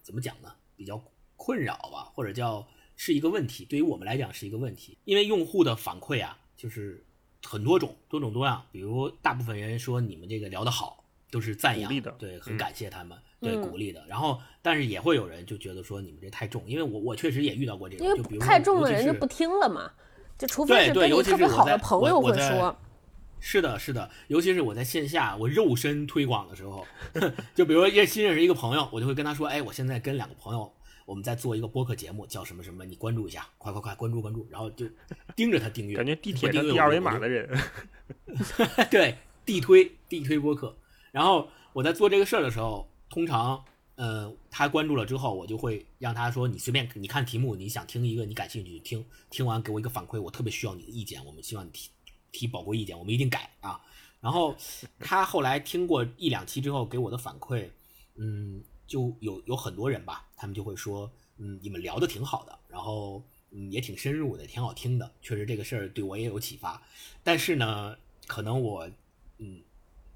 [0.04, 0.54] 怎么讲呢？
[0.76, 1.02] 比较
[1.36, 7.04] 困扰吧，或者叫是一个问题，对于我们来讲是一个问题，因为用户的反馈啊，就是
[7.44, 8.64] 很多种，多种多样。
[8.72, 14.06] 比如大部分人说你们这个聊得好，都是赞扬的，对，很感谢他们，对，鼓励的。
[14.08, 19.92] 然后，但是也会有人就觉得说你们这太重，因为我我确实也遇到过这个，因为太重的人就不听了嘛。
[20.40, 22.74] 就除非是跟你特别好的朋友会说，
[23.42, 26.88] 是的，是的，尤其是我在线下我肉身推广的时候，
[27.54, 30.72] 就比如说新认识一个朋友，我就会跟他说，哎，我现在跟两个朋友，
[31.06, 34.86] 我们在做一个播客节目，叫什么什么，你关注一下，快快快关注关注，然后就
[35.36, 37.50] 盯着他订阅，感觉地铁上递二维码的人，
[38.90, 40.74] 对，地推地推播客，
[41.12, 43.62] 然后我在做这个事儿的时候，通常。
[44.00, 51.90] 呃，他关注了之后，我就会让他说：“你随便，你看题目，你想听一个，你感兴趣听，听完给我一个反馈，我特别需要你的意见，我们希望你提
[52.32, 53.82] 提宝贵意见，我们一定改啊。”
[54.22, 54.56] 然后
[55.00, 57.68] 他后来听过一两期之后给我的反馈，
[58.16, 66.82] 嗯，就有有很多人吧，他们就会说：“嗯，你们聊的挺好的，然后嗯也挺深入的，挺好听的，确实这个事儿对我也有启发。
[67.22, 68.90] 但是呢，可能我
[69.40, 69.62] 嗯。”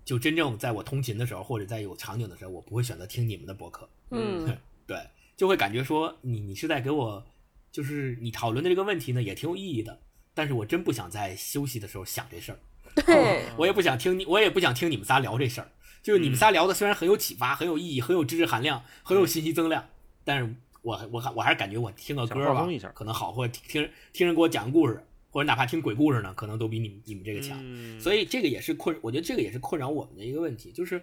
[0.05, 3.89] 就真正在我通勤的时候，或者在有场景的时候，我不会选择听你们的博客。
[4.11, 4.97] 嗯， 对，
[5.35, 7.25] 就会感觉说你你是在给我，
[7.71, 9.99] 就是你讨论的这个问题呢，也挺有意义的。
[10.33, 12.59] 但是我真不想在休息的时候想这事儿。
[13.05, 15.71] 对，我也不想听你，我也不想听你们仨聊这事儿。
[16.01, 19.87] 就是你们仨聊的虽然很有启发、很有意义、很有知识含量、很有信息增量，
[20.25, 25.01] 但是我我我还是感觉我听个歌吧，可能好，或者听听人给我讲故事。
[25.33, 27.59] 或者哪怕听鬼故事呢，可能都比你们你们这个强，
[27.99, 31.01] 所以这个也是困，我觉得这个也是困扰我们的一个问题，就是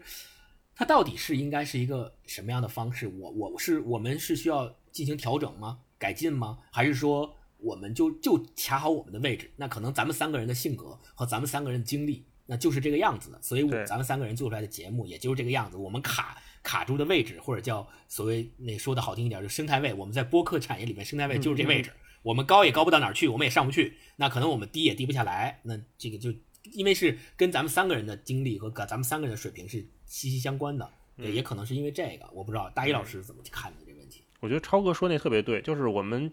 [0.73, 3.09] 它到底是应该是一个什么样的方式？
[3.09, 5.81] 我我是我们是需要进行调整吗？
[5.99, 6.59] 改进吗？
[6.71, 9.51] 还是说我们就就卡好我们的位置？
[9.57, 13.43] 那可能咱们三个人的性格和咱们三个人的经历，那就是这个样子的。
[13.43, 15.77] 所以，我咱们三个人做出来的节目也就是这个样子。
[15.77, 19.93] 我们卡卡住的位置，或者叫所谓那说的好听一点，就生态位。
[19.93, 21.91] 我们在播客产业里面，生态位就是这位置。
[22.23, 25.61] 我们高也高不到哪儿去，我们也上不去，那可能我们低也低不下来。
[25.63, 26.31] 那这个就
[26.73, 34.23] 因为是跟咱们三个人的经历和咱们三个人的水平是息息相关的，对，也可能是因为这个，我不知道大一老师怎么去看的这个问题。
[34.41, 36.31] 我觉得超哥说那特别对，就是我们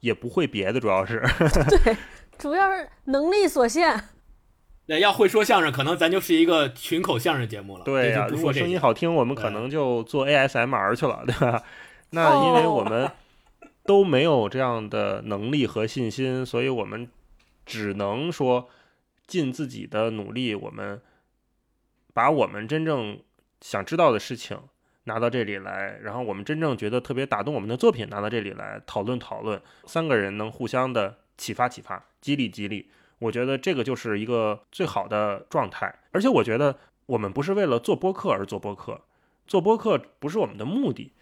[0.00, 1.20] 也不会别的，主要是
[1.84, 1.96] 对，
[2.38, 4.00] 主要是能力所限。
[4.86, 7.84] 那要会说相声，可能咱就是一个群口相声节目了。
[7.84, 11.62] 对呀，如果声音好听，我们可能就做 ASMR 去了，对吧？
[12.10, 13.10] 那因为我们。
[13.84, 17.08] 都没有这样的能力和信心，所以我们
[17.66, 18.68] 只能说
[19.26, 21.00] 尽自己的努力，我们
[22.12, 23.20] 把我们真正
[23.60, 24.58] 想知道的事情
[25.04, 35.94] 拿到这里来，然后我们真正觉得特别打动我们的作品拿到这里来讨论讨论，三个人能互相的启发启发，激励激励，我觉得这个就是一个最好的状态。
[36.12, 39.02] 而且我觉得我们不是为了做播客而做播客，
[39.46, 41.12] 做播客不是我们的目的。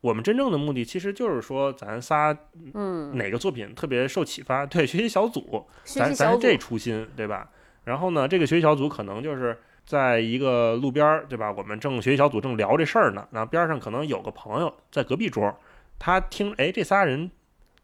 [0.00, 2.36] 我们真正的目的其实就是说，咱仨，
[2.74, 4.64] 嗯，哪个作品特别受启发？
[4.66, 7.50] 对，学习小组，咱咱是这初心，对吧？
[7.84, 11.50] 然后呢，这个学习小组可能就是在一个路边儿，对吧？
[11.50, 15.56] 我们正学习小组正聊这事儿呢，然后边上可能有个朋友在隔壁桌，
[15.98, 17.30] 他听，哎，这仨人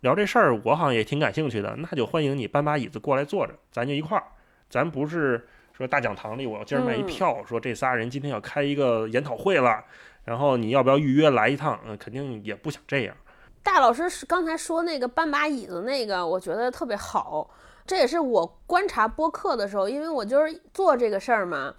[0.01, 4.25] 聊这事儿，我好像也挺感兴趣的，那就欢迎你搬把椅子过来坐着，咱就一块儿。
[4.69, 9.85] 咱不是说大讲堂里我要今儿卖一票，说这仨人今天要开一个研讨会了。
[10.25, 11.79] 然后你要不要预约来一趟？
[11.87, 13.17] 嗯，肯定也不想这样。
[13.63, 17.51] 大老师是刚才说那个搬把椅子那个，我觉得特别好。
[17.87, 21.75] 这也是我观察播客的时候，因为我就是做这个事儿嘛。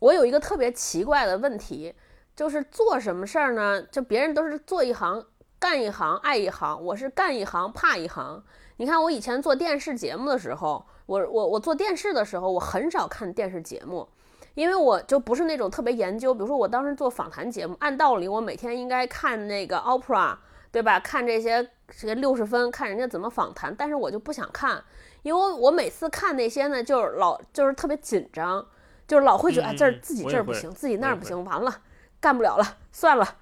[0.00, 1.94] 我有一个特别奇怪的问题，
[2.34, 3.82] 就是做什么事儿呢？
[3.90, 5.24] 就别人都是做一行
[5.58, 8.42] 干一行爱一行，我是干一行怕一行。
[8.76, 14.08] 你看我以前做电视节目的时候，我我我做电视的时候，我很少看电视节目，
[14.54, 16.32] 因为我就不是那种特别研究。
[16.32, 20.36] 比如说我当时做访谈节目，按道理我每天应该看那个 Opera，
[20.70, 20.98] 对吧？
[20.98, 24.82] 看这些这个六十分，看人家怎么访谈，但是我就不想看，
[25.22, 28.66] 因为我每次看那些呢，就是老就是特别紧张，
[29.06, 31.82] 就是老会觉得哎这儿自己这儿不行，自己那儿不行，完了
[32.20, 33.36] 干不了了，算了。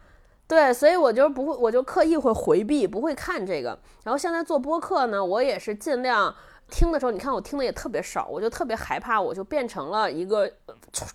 [0.49, 3.79] 对，所以我就不会，我就刻意会回避，不会看这个。
[4.05, 6.35] 然后现在做播客呢，我也是尽量
[6.73, 10.51] 听的时候，你看我听的也特别少，我就特别害怕，我就变成了一个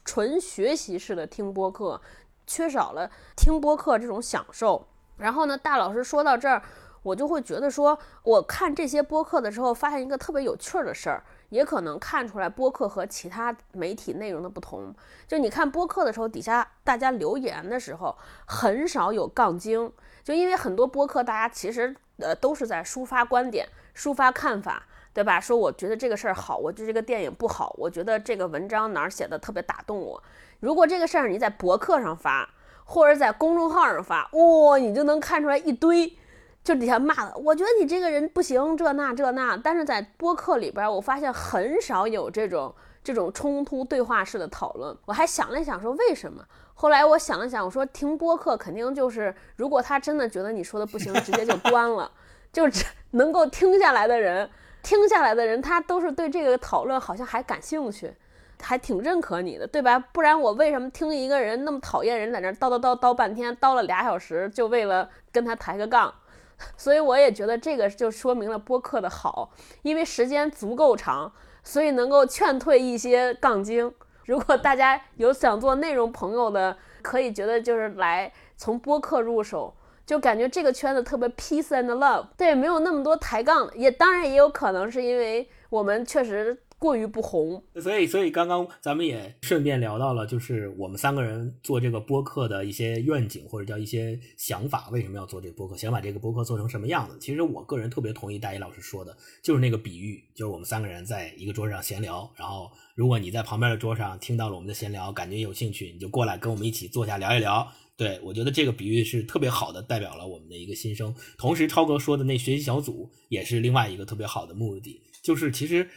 [0.05, 1.99] 纯学习式的听播客，
[2.45, 4.87] 缺少了听播客这种享受。
[5.17, 6.61] 然后呢，大老师说到这儿，
[7.01, 11.23] 我就会觉得说，我看这些播客的时候，发现一个特别有趣的事儿。
[11.49, 14.93] 也可能看出来播客和其他媒体内容的不同。
[15.25, 19.89] 就你看播客的时候，底下大家留言的时候，很少有杠精。
[20.25, 24.83] 就因为很多播客，大家其实呃都是在抒发观点、抒发看法，
[25.17, 25.41] 对吧？
[25.41, 30.21] 说我觉得这个事儿好，我觉得这个电影不好，我觉得这个文章哪儿写的特别打动我。
[30.59, 32.47] 如果这个事儿你在博客上发，
[32.85, 36.15] 或者在公众号上发，哇，你就能看出来一堆。
[36.63, 39.57] 就底下骂他，我觉得你这个人不行，这那这那。
[39.57, 42.71] 但是在播客里边，我发现很少有这种
[43.03, 44.95] 这种冲突对话式的讨论。
[45.05, 46.45] 我还想了想，说为什么？
[46.75, 52.11] 后来我想了想，我说听播客肯定就是，如果他真的觉得你说的不行，直接就 关了。
[52.53, 52.63] 就
[53.11, 54.49] 能够听下来的人，
[54.87, 58.13] 听下来的人，他都是对这个讨论好像还感兴趣，
[58.61, 59.99] 还挺认可你的，对吧？
[59.99, 66.13] 不然我为什么听一个人那么讨厌人，在那叨叨叨叨半天，叨了俩小时，就为了跟他抬个杠？
[66.77, 71.33] 所以我也觉得这个就说明了播客的好，因为时间足够长，
[71.65, 73.93] 所以能够劝退一些杠精。
[74.23, 79.75] 如果大家有想做内容朋友的，可以觉得就是来从播客入手，
[80.07, 83.69] 就感觉这个圈子特别 peace and love，对，没有那么多抬杠。
[83.75, 86.57] 也当然也有可能是因为我们确实。
[86.79, 97.17] 过于不红，所以所以刚刚咱们也顺便聊到了，就是我们三个人做这个播客的一些愿景或者叫一些想法，为什么要做这个播客，想把这个播客做成什么样子？
[97.19, 107.67] 其实我个人特别同意大一老师说的，就是那个比喻，就是我们三个人在一个桌上闲聊，然后如果你在旁边的桌上听到了我们的闲聊，感觉有兴趣，你就过来跟我们一起坐下聊一聊。
[107.97, 111.13] 对我觉得这个比喻是特别好的，代表了我们的一个心声。
[111.37, 115.89] 同时，超哥说的那学习小组也是另外一个特别好的目的，就是其实。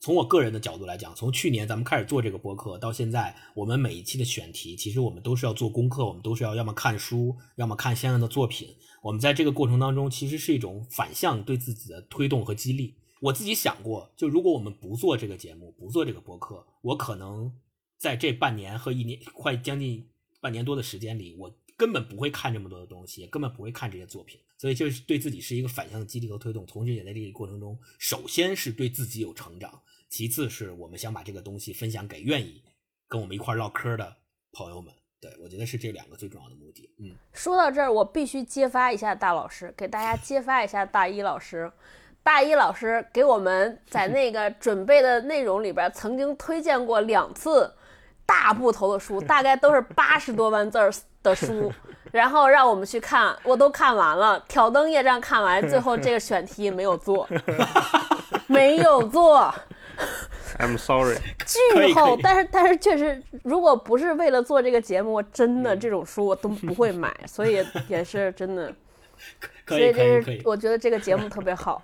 [0.00, 8.68] 从我个人的角度来讲，从去年咱们开始做这个播客到现在，我们每一期的选题，其实我们都是要做功课，我们都是要要么看书，要么看相应的作品。
[9.02, 12.94] 我们在这个过程当中，其实是一种反向对自己的推动和激励。
[13.22, 17.50] 我自己想过，就如果我们不做这个节目，不做这个播客，我可能
[17.96, 20.06] 在这半年和一年快将近
[20.44, 24.38] 半年多的时间里，我根本不会看这么多的东西，根本不会看这些作品。
[24.58, 29.80] 所以就是对自己是一个反向的激励和推动，同时也在这个过程中，首先是对自己有成长。
[30.10, 32.62] 其次是我们想把这个东西分享给愿意
[33.08, 34.14] 跟我们一块唠嗑的
[34.52, 36.90] 朋友们，对我觉得是这两个最重要的目的。
[36.98, 41.72] 嗯，说到这儿，我必须揭发一下大老师，给大家揭发一下大一老师。
[42.22, 47.74] 大一老师给我们在那个准备的内容里边，曾经推荐过两次
[48.26, 51.72] 大部头的书， 大概都是八十多万字儿的书，
[52.12, 57.28] 然后让我们去看，我都看完了，挑灯夜战看完，最后这个选题没有做，
[58.46, 59.54] 没有做。
[60.58, 61.16] I'm sorry，
[61.46, 68.72] 巨厚，但是但是确实，如果不是为了做这个节目，真的这种书我都不会买，所以也是真的。
[69.64, 71.80] 可以可以可以，我觉得这个节目特别好。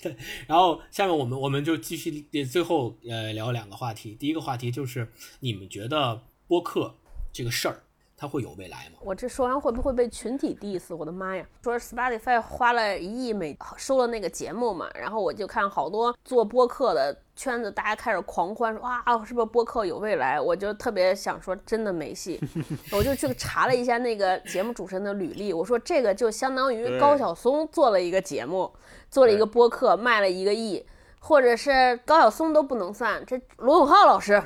[0.00, 6.94] 对， 然后下面我们我们就继续最后呃聊两个话题，第一个话题就是你们觉得播客
[7.32, 7.82] 这个事儿。
[8.20, 8.98] 它会有未来吗？
[9.00, 10.92] 我这说完会不会被群体 diss？
[10.92, 11.48] 我的妈呀！
[11.62, 20.40] 说 Spotify 花了一亿美收了那个节目嘛，然后我就看好多做播客的圈子，大家开始狂欢，说哇，是不是播客有未来？
[20.40, 22.40] 我就特别想说，真的没戏。
[22.90, 28.68] 我就去查了一下那个节目主持人的履历，我说这个就相当于高晓松做了一个节目，
[29.08, 30.84] 做了一个播客，卖了一个亿，
[31.20, 34.42] 或者是高晓松都不能算，这罗永浩老师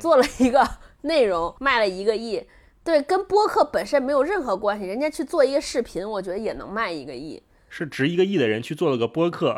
[0.00, 0.68] 做了一个
[1.02, 2.44] 内容，卖了一个亿。
[2.82, 4.84] 对，跟播客本身没有任何关系。
[4.84, 7.40] 人家去做一个视频，我觉得也能卖一个亿。
[7.68, 9.56] 是值一个亿的人去做了个播客。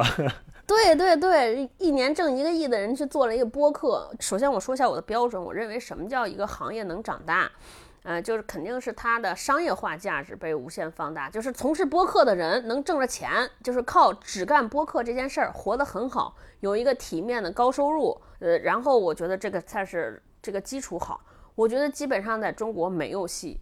[0.69, 4.15] 对对对，一年挣一个亿的人去做了一个播客。
[4.21, 7.51] 首先我说一下我的标准，我认为什么叫一个行业能长大？
[8.03, 18.21] 呃，就是肯定是它的商业化价值被无限放大，就是从事播客的人能挣着钱，就是靠只干播客这件事儿活得很好，有一个体面的高收入。
[18.41, 21.23] 呃，然后我觉得这个才是这个基础好。
[21.55, 23.59] 我觉得基本上在中国没有戏，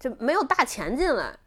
[0.00, 1.38] 就没有大钱进来，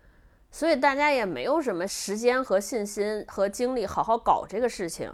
[0.51, 5.11] 所以大家也没有什么时间和信心和精力好好搞这个事情。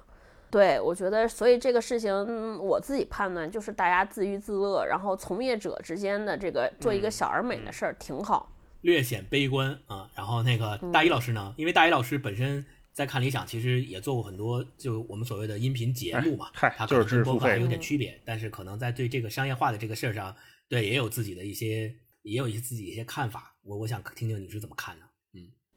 [0.49, 2.13] 对，我觉得，所以这个事情
[2.59, 8.49] 我自己判断就是大家自娱自乐，然后从业者之间的这个做一个小而美的事儿挺好。
[8.81, 10.09] 略显悲观啊。
[10.15, 20.33] 然后那个大一老师呢，因为大一老师本身在看理想，其实也做过很多就我们所谓的音频节目嘛，嗨，他跟播客还付费有点区别，但是可能在对这个商业化的这个事儿上，
[20.69, 23.53] 对也有自己的一些，也有一些自己一些看法。
[23.63, 25.05] 我我想听听你是怎么看的。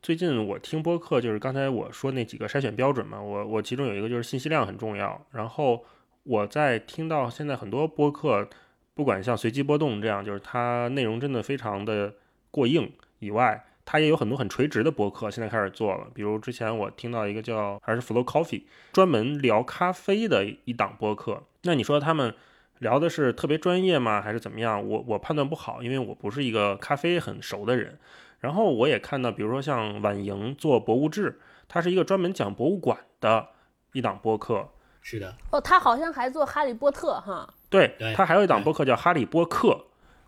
[0.00, 5.26] 最近我听播客，就是刚才我说那几个筛选标准嘛，我我其中有一个就是信息量很重要。
[5.32, 5.84] 然后
[6.22, 8.48] 我在听到现在很多播客，
[8.94, 12.14] 不管像随机波动这样，就是它内容真的非常的
[12.50, 16.06] 过硬以外，它也有很多很垂直的播客现在开始做了。
[16.14, 21.42] 比如之前我听到一个叫还是 Flow Coffee，专门聊咖啡的一档播客。
[21.62, 22.32] 那你说他们
[22.78, 24.22] 聊的是特别专业吗？
[24.22, 24.88] 还是怎么样？
[24.88, 27.98] 我我判断不好，因为我不是一个咖啡很熟的人。
[28.40, 33.48] 然后我也看到，比如说像婉莹做博物志，它是一个专门讲博物馆的
[33.92, 34.68] 一档播客。
[35.00, 37.48] 是的，哦，他好像还做《哈利波特》哈。
[37.70, 39.68] 对他，还有一档播客叫《哈利波特》，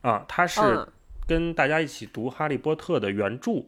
[0.08, 0.88] 啊，他是嗯，
[1.26, 3.66] 跟大家一起读《哈利波特》的原著。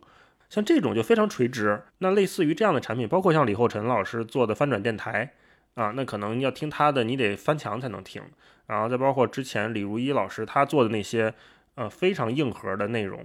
[0.49, 1.83] 像这种就非常垂直。
[1.99, 5.33] 那类似于这样的产品，包括像李厚辰老师做的翻转电台
[5.75, 8.23] 啊，那可能要听他的，你得翻墙才能听。
[8.67, 11.33] 然后再包括之前李如一老师他做的那些
[11.75, 13.25] 呃非常硬核的内容，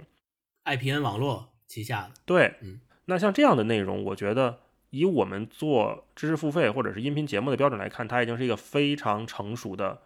[0.76, 4.60] IPN 网络旗下的，对，嗯，那像这样的内容，我觉得
[4.90, 10.02] 以我们做知识付费或者是音频节目的标准来看，它已经是一个非常成熟的、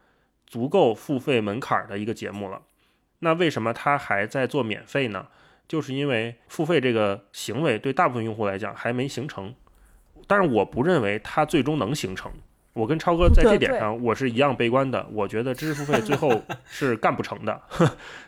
[0.46, 2.62] 足够付费门槛儿的一个节目了。
[3.20, 5.28] 那为什么它还在做免费呢？
[5.68, 9.54] 就是因为付费这个行为对大部分用户来讲还没形成，
[10.26, 12.30] 但是我不认为它最终能形成。
[12.74, 17.60] 我跟超哥在这点上我是一样悲观的，我觉得知识付费最后 是干不成的，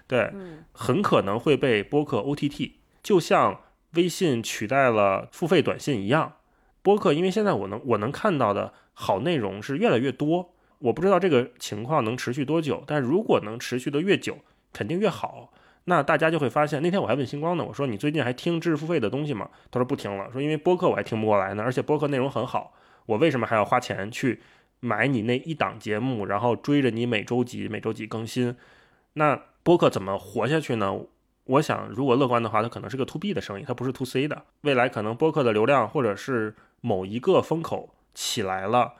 [0.06, 2.72] 对，嗯很可能会被播客 OTT，
[3.02, 3.60] 就像
[3.94, 6.34] 微信取代了付费短信一样。
[6.82, 14.36] 播客因为现在我能我能看到的好内容是越来越多，我不知道这个情况能持续多久，但如果能持续的越久，
[14.72, 15.52] 肯定越好。
[15.86, 19.48] 那大家就会发现，那天我还问星光呢，我说你最近还听知识付费的东西吗？
[19.70, 22.74] 他说不听了，说因为播客我还听不过来呢，而且播客内容很好，
[23.06, 24.40] 我为什么还要花钱去
[24.80, 28.56] 买你那一档节目，然后追着你每周几每周几更新？
[29.14, 30.94] 那播客怎么活下去呢？
[31.44, 34.44] 我想，如果乐观的话，它可能是个 to B 的生意，它不是 to C 的。
[34.62, 38.94] 未来可能播客的流量或者是某一个风口起来了，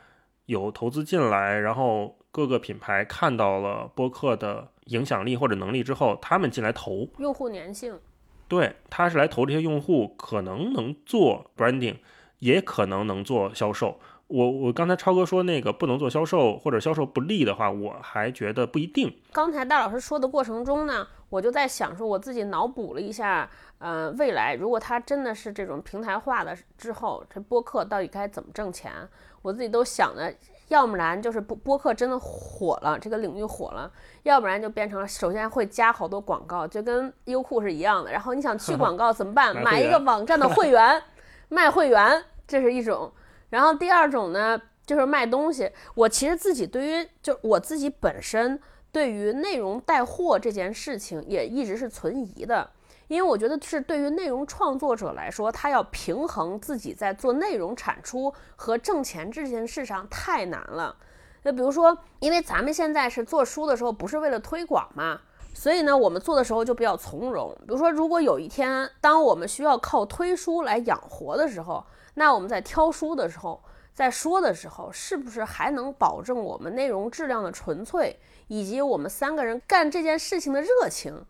[0.47, 7.99] 有投资进来，然后各个品牌看到了播客的影响力或者能力之后，他们进来投，用户粘性，
[8.47, 11.97] 对，他是来投这些用户，可能能做 branding，
[12.45, 13.99] 也可能能做销售。
[14.27, 19.15] 我我刚才超哥说那个不能做销售或者销售不利的话，我还觉得不一定。
[19.33, 28.93] 刚才大老师说的过程中呢，我就在想说，我自己脑补了一下，呃，未来如果它真的是这种平台化的之后，这播客到底该怎么挣钱？
[29.41, 30.35] 我自己都想的，
[30.69, 33.91] 要不然就是播播客真的火了，这个领域火了，
[34.23, 38.11] 要不然就变成了首先会加好多广告，就跟优酷是一样的。
[38.11, 39.55] 然后你想去广告怎么办？
[39.57, 41.03] 买买一个网站的会员，
[41.51, 43.13] 卖会员，这是一种。
[43.51, 45.71] 然后第二种呢，就是卖东西。
[45.95, 52.71] 我其实自己对于就我自己本身对于内容带货这件事情也一直是存疑的，
[53.09, 60.97] 因为我觉得是对于内容创作者来说，他要平衡自己在做内容产出和挣钱这件事上太难了。
[61.45, 65.21] 就比如说，因为咱们现在是做书的时候，不是为了推广嘛，
[65.53, 67.55] 所以呢，我们做的时候就比较从容。
[67.61, 71.85] 比如说，如果有一天，当我们需要靠推书来养活的时候，
[72.15, 73.63] 那我们在挑书的时候，
[73.93, 81.25] 在说的时候，是不是还能保证我们内容质量的纯粹，以及我们三个人干这件事情的热情？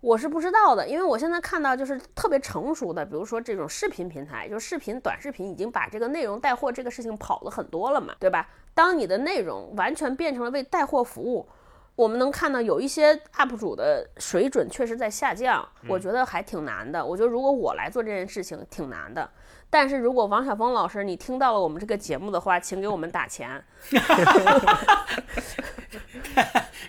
[0.00, 8.48] 我是不知道的，因为我现在看到就是特别成熟的，比如说这种视频平台，就视频短视频已经把这个内容带货这个事情跑了很多了嘛，对吧？
[8.74, 11.48] 当你的内容完全变成了为带货服务，
[11.94, 17.04] 我们能看到有一些 UP 主的水准确实在下降，我觉得还挺难的。
[17.04, 19.30] 我觉得如果我来做这件事情挺难的，
[19.72, 23.64] 但是如果王晓峰老师你听到了我们这个节目的话，请给我们打钱。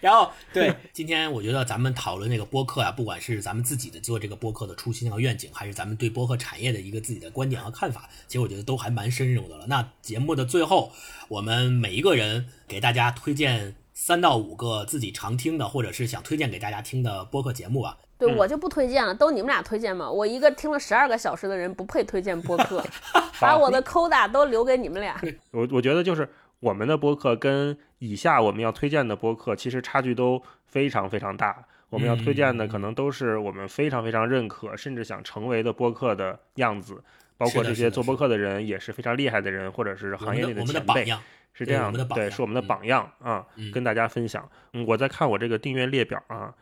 [0.01, 9.65] 然后对，今天我觉得咱们讨论这个播客啊，不管是咱们自己的做这个播客的初心和愿景，还是咱们对播客产业的一个自己的观点和看法，其实我觉得都还蛮深入的了。
[9.67, 10.91] 那节目的最后，
[11.29, 17.97] 我们每一个人给大家推荐三到五个自己常听的，或者是想推荐给大家听的播客节目吧。
[18.17, 20.09] 对我就不推荐了，都你们俩推荐嘛。
[20.09, 22.83] 我一个听了十二个小时的人不配推荐播客，
[23.41, 25.19] 把我的扣打都留给你们俩。
[25.51, 26.27] 我我觉得就是
[26.59, 31.65] 我们的播客跟以下我们要推荐的播客其实差距都非常非常大。
[31.89, 37.03] 我们要推荐的可能都是我们非常非常认可，甚至想成为的播客的样子。
[37.35, 41.21] 包括这些做播客的人也是非常厉害的人，或者是行业里们的我们的前辈，榜样，
[41.53, 44.47] 是这样的榜对，是我们的嗯榜样啊，嗯跟大家分享。
[44.71, 46.53] 嗯，我在看我这个订阅列表啊，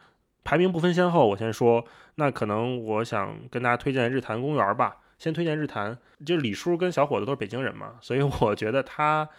[0.43, 1.85] 排名不分先后，我先说，
[2.15, 4.97] 那可能我想跟大家推荐日坛公园吧。
[5.17, 9.29] 先推荐日坛，就是李叔跟小伙子都是北京人嘛，所以我觉得他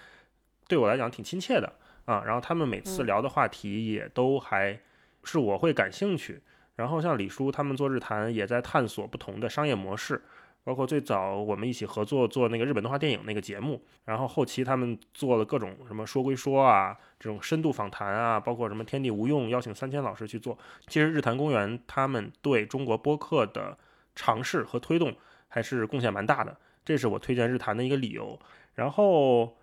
[0.69, 1.73] 对我来讲挺亲切的
[2.05, 2.23] 啊。
[2.25, 4.79] 然后他们每次嗯聊的话题也都还
[5.25, 6.41] 是我会感兴趣。
[6.77, 10.23] 然后像李叔他们做日坛也在探索不同的商业模式，
[10.65, 20.57] 包括最早我们一起合作做那个日本动画电影那个节目，然后后期他们做了各种什么说归说啊，这种深度访谈啊，包括什么天地无用邀请三千老师去做。
[20.87, 23.77] 其实日坛公园他们对中国播客的
[24.15, 25.13] 尝试和推动
[25.49, 28.39] 还是贡献蛮大的，这是我推荐日坛的一个理由。
[28.75, 29.57] 然后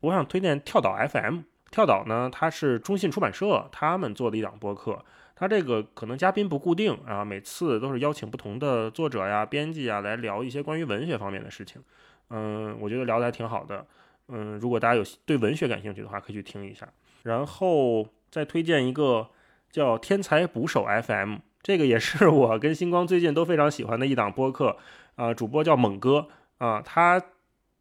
[0.00, 5.04] 我想推荐跳岛 FM，跳岛呢它是中信出版社他们做的一档播客。
[5.38, 11.80] 它这个可能嘉宾不固定啊，每次都是邀请不同的作者呀、编辑啊来聊一些关于文学方面的事情。
[12.30, 13.86] 嗯，我觉得聊得还挺好的。
[14.28, 16.88] 嗯，如果大家有对文学感兴趣的话，可以去听一下。
[17.22, 19.28] 然后再推荐一个
[19.70, 24.78] 叫“天才捕手 FM”，这个也是我跟星光最近都非常喜欢的一档播客。
[25.16, 26.28] 啊、主播叫猛哥
[26.58, 27.22] 啊、他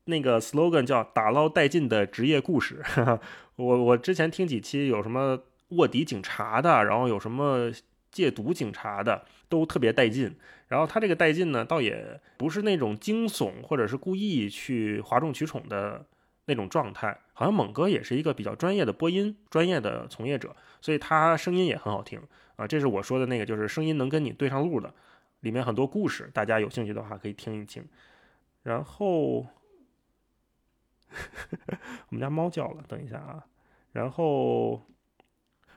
[0.05, 3.19] 那个 slogan 叫“打捞殆尽的职业故事”哈哈。
[3.55, 5.39] 我我之前听几期有什么
[5.69, 7.71] 卧底警察的，然后有什么
[8.11, 10.35] 戒毒警察的，都特别带劲。
[10.67, 16.05] 然后他这个带劲呢，倒也不是那种惊悚或者是故意去哗众取宠的
[16.45, 17.19] 那种状态。
[17.33, 22.21] 好像猛哥也是一个比较专业的播音专业的从业者，所以他声音也很好听
[22.55, 22.65] 啊。
[22.65, 24.93] 这是我说的那个，就是声音能跟你对上路的，
[25.41, 27.85] 里面很多故事，大家有兴趣的话可以听一听。
[28.63, 29.45] 然后
[32.09, 33.45] 我们家猫叫了，等一下啊。
[33.91, 34.81] 然后，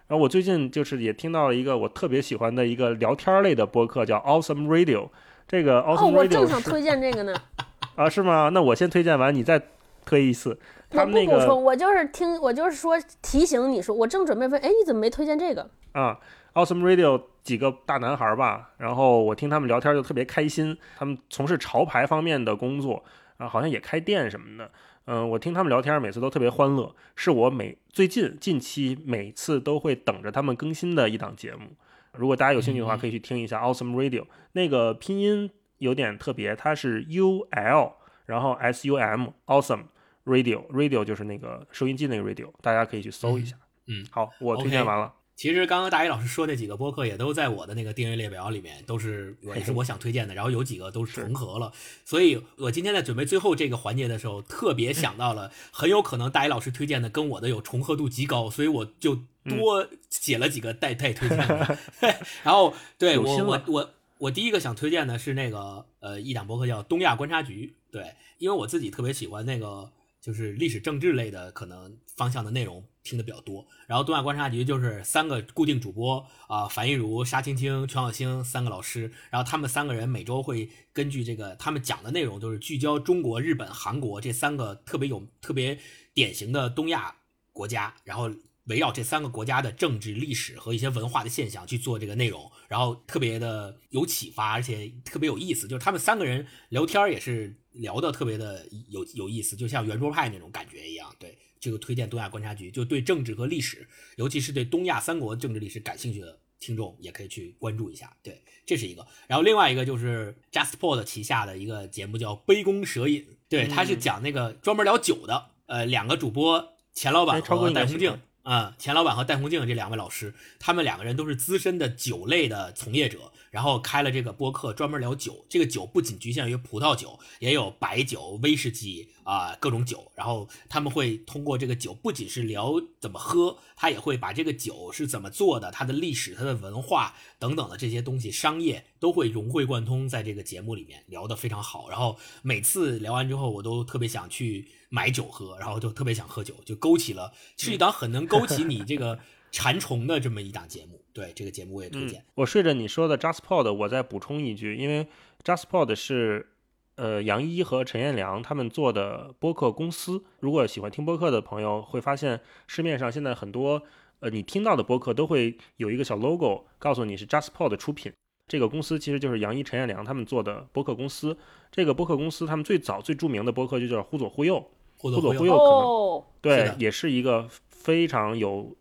[0.08, 5.08] 然后我最近就是也听到了一个我特别喜欢的一个聊天类的播客，叫 Awesome Radio。
[5.46, 7.34] 这个哦，Awesome 我正想推荐这个呢。
[7.94, 8.50] 啊，是吗？
[8.52, 9.60] 那我先推荐完，你再
[10.04, 10.58] 推一次。
[10.90, 15.68] 他我们那个不补充，我就是听，我就是说提醒你说，我正准备问，哎，你怎么没推荐这个？
[15.92, 16.18] 啊
[16.54, 23.04] ，Awesome Radio 几个大男孩儿吧，然后我听他们聊天就特别开心，他们从事潮牌方面的工作，
[23.36, 24.70] 啊，好像也开店什么的。
[25.10, 31.70] 嗯，我听他们聊天每次都特别欢乐，是我每最近近期每次都会等着他们更新的一档节目。
[32.12, 37.92] 如果大家有兴趣的话，嗯可以去听一下 Awesome Radio，那个拼音有点特别，它是 U L，
[38.26, 39.84] 然后 S U M Awesome
[40.26, 43.56] Radio，Radio 就是那个收音机那个 radio，大家可以去搜一下。
[43.86, 45.14] 嗯，好，我推荐完了。
[45.38, 51.72] 其实刚刚大一老师说那几个播客也都在我的那个订阅列表里面，都是 也是我想推荐的，然后有几个都是重合了，
[52.04, 59.14] 所以我今天在准备最后这个环节的时候，特别想到了， 很有可能大一老师推荐的跟我的有重合度极高，所以我就
[59.44, 61.78] 多写了几个代代推荐的。
[62.42, 69.88] 然后对我我我我第一个想推荐的是那个呃一档播客叫东亚观察局，对，因为我自己特别喜欢那个
[70.28, 73.66] 就是历史政治类的可能方向的内容听的比较多。
[73.86, 85.78] 然后东亚观察局就是三个固定主播啊、樊一茹、沙青青、全小星三个老师，然后他们三个人每周会根据这个他们讲的内容，就是聚焦中国、日本、韩国这三个特别有特别
[86.12, 87.16] 典型的东亚
[87.54, 88.30] 国家，然后
[88.64, 95.66] 围绕这三个国家的政治、历史和一些文化的现象去做这个内容，然后特别的有启发，而且特别有意思。
[95.66, 101.14] 就是他们三个人聊天也是聊的特别的有有意思，就像圆桌派那种感觉一样。
[101.18, 108.16] 对，这个推荐东亚观察局，就对政治和历史，尤其是对东亚三国政治历史感兴趣的听众，也可以去关注一下。
[108.22, 109.06] 对，这是一个。
[109.26, 118.22] 然后另外一个就是 JustPod 旗下的一个节目叫《杯弓蛇影》，对，他是讲那个专门聊酒的，呃，两个主播钱老板和戴红镜应该喜欢。
[118.44, 125.44] 啊、钱老板和戴红静这两位老师，他们两个人都是资深的酒类的从业者，然后开了这个播客，专门聊酒。
[125.48, 130.10] 这个酒不仅局限于葡萄酒，也有白酒、威士忌啊、各种酒。
[130.14, 141.88] 然后他们会通过这个酒，不仅是聊怎么喝，他也会把这个酒是怎么做的，它的历史、它的文化等等的这些东西，商业都会融会贯通在这个节目里面，聊得非常好。
[141.88, 149.18] 然后每次聊完之后，我都特别想去买酒喝，然后就特别想喝酒，就勾起了是一档很能勾起你这个
[149.50, 151.00] 馋虫的这么一档节目。
[151.18, 152.24] 对这个节目我也推荐。
[152.36, 155.04] 我顺着你说的 JustPod，我再补充一句，因为
[155.42, 156.46] JustPod 是
[156.94, 160.22] 呃杨一和陈彦良他们做的播客公司。
[160.38, 163.82] 如果喜欢听播客的朋友会发现，市面上现在很多
[164.20, 168.12] 呃你听到的播客都会有一个小 logo，告诉你是 JustPod 出品。
[168.46, 171.36] 这个公司其实就是杨一、陈彦良他们做的播客公司。
[171.72, 174.56] 这个播客公司他们最早最著名的播客就叫《忽左忽右》，
[174.96, 178.74] 忽左，忽右可能哦，对的，也是一个非常有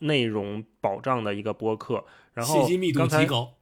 [0.00, 2.04] 内容保障的一个播客。
[2.34, 3.54] 然后信息密度极高。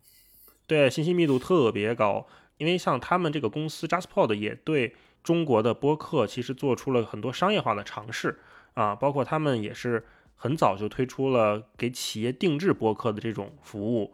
[0.66, 2.26] 对，信息密度特别高。
[2.56, 8.40] 因为像他们这个公司 JustPod 也对中国的播客其实做出了很多商业化的尝试
[8.74, 14.12] 啊，包括他们也是很早就推出了给企业定制播客的这种服务。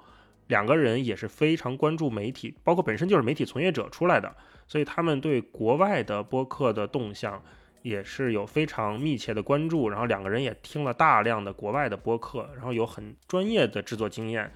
[0.48, 4.36] 两个人也是非常关注媒体，包括本身就是媒体从业者出来的，
[4.68, 7.42] 所以他们对国外的播客的动向
[7.84, 9.90] 也是有非常密切的关注。
[9.90, 14.50] 然后两个人也听了大量的国外的播客，然后有很专业的制作经验，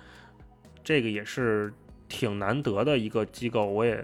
[0.83, 1.73] 这个也是
[2.09, 3.67] 挺难得的一个机构。
[3.67, 4.03] 我也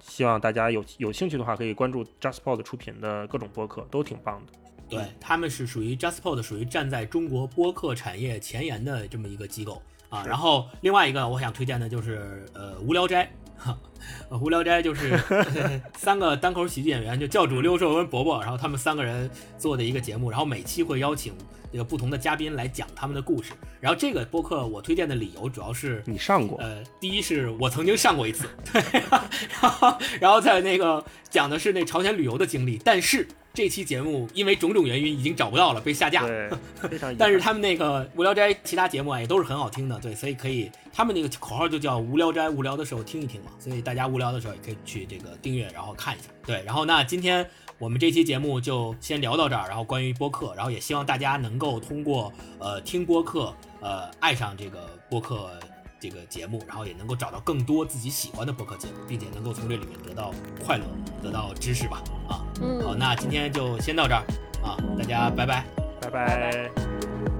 [0.00, 4.52] 希望大家有有兴趣的话，可以关注 JustPod 出品的各种播客，都挺棒的。
[4.88, 9.80] 对，他们是属于 JustPod，属于站在中国播客产业前沿的这么一个机构。
[10.10, 13.28] 啊，然后另外一个我想推荐的就是呃无聊斋，
[14.28, 15.18] 呃无聊斋就是
[15.96, 21.32] 三个单口喜剧演员，就教主六兽跟伯伯，然后他们三个人做的一个节目，然后每期会邀请
[21.72, 23.52] 这个不同的嘉宾来讲他们的故事。
[23.80, 28.82] 然后这个播客我推荐的理由主要是你上过，呃，第一是我曾经上过一次， 对，
[29.60, 33.26] 然后然后在那个讲的是那朝鲜旅游的经历，但是。
[33.54, 36.26] 这期节目因为种种原因已经找不到了，被下架。
[37.16, 43.52] 但是他们那个无聊斋其他节目啊也都是很好听的，对，所以可以，他们那个口号就叫无聊斋，无聊的时候听一听嘛。
[43.60, 46.24] 所以大家无聊的时候也可以去这个订阅，然后看一下。
[46.44, 47.48] 对，然后那今天
[47.78, 55.48] 我们这期节目就先聊到这儿，然后关于播客，然后也希望大家能够通过呃听播客，呃爱上这个播客。
[56.00, 60.32] 这个节目，然后也能够找到更多自己喜欢的播客节目，并且能够从这里面得到
[60.64, 60.84] 快乐，
[61.22, 62.02] 得到知识吧。
[62.28, 62.44] 啊，
[62.82, 64.22] 好，那今天就先到这儿
[64.62, 65.64] 啊，大家拜拜，
[66.00, 67.33] 拜拜。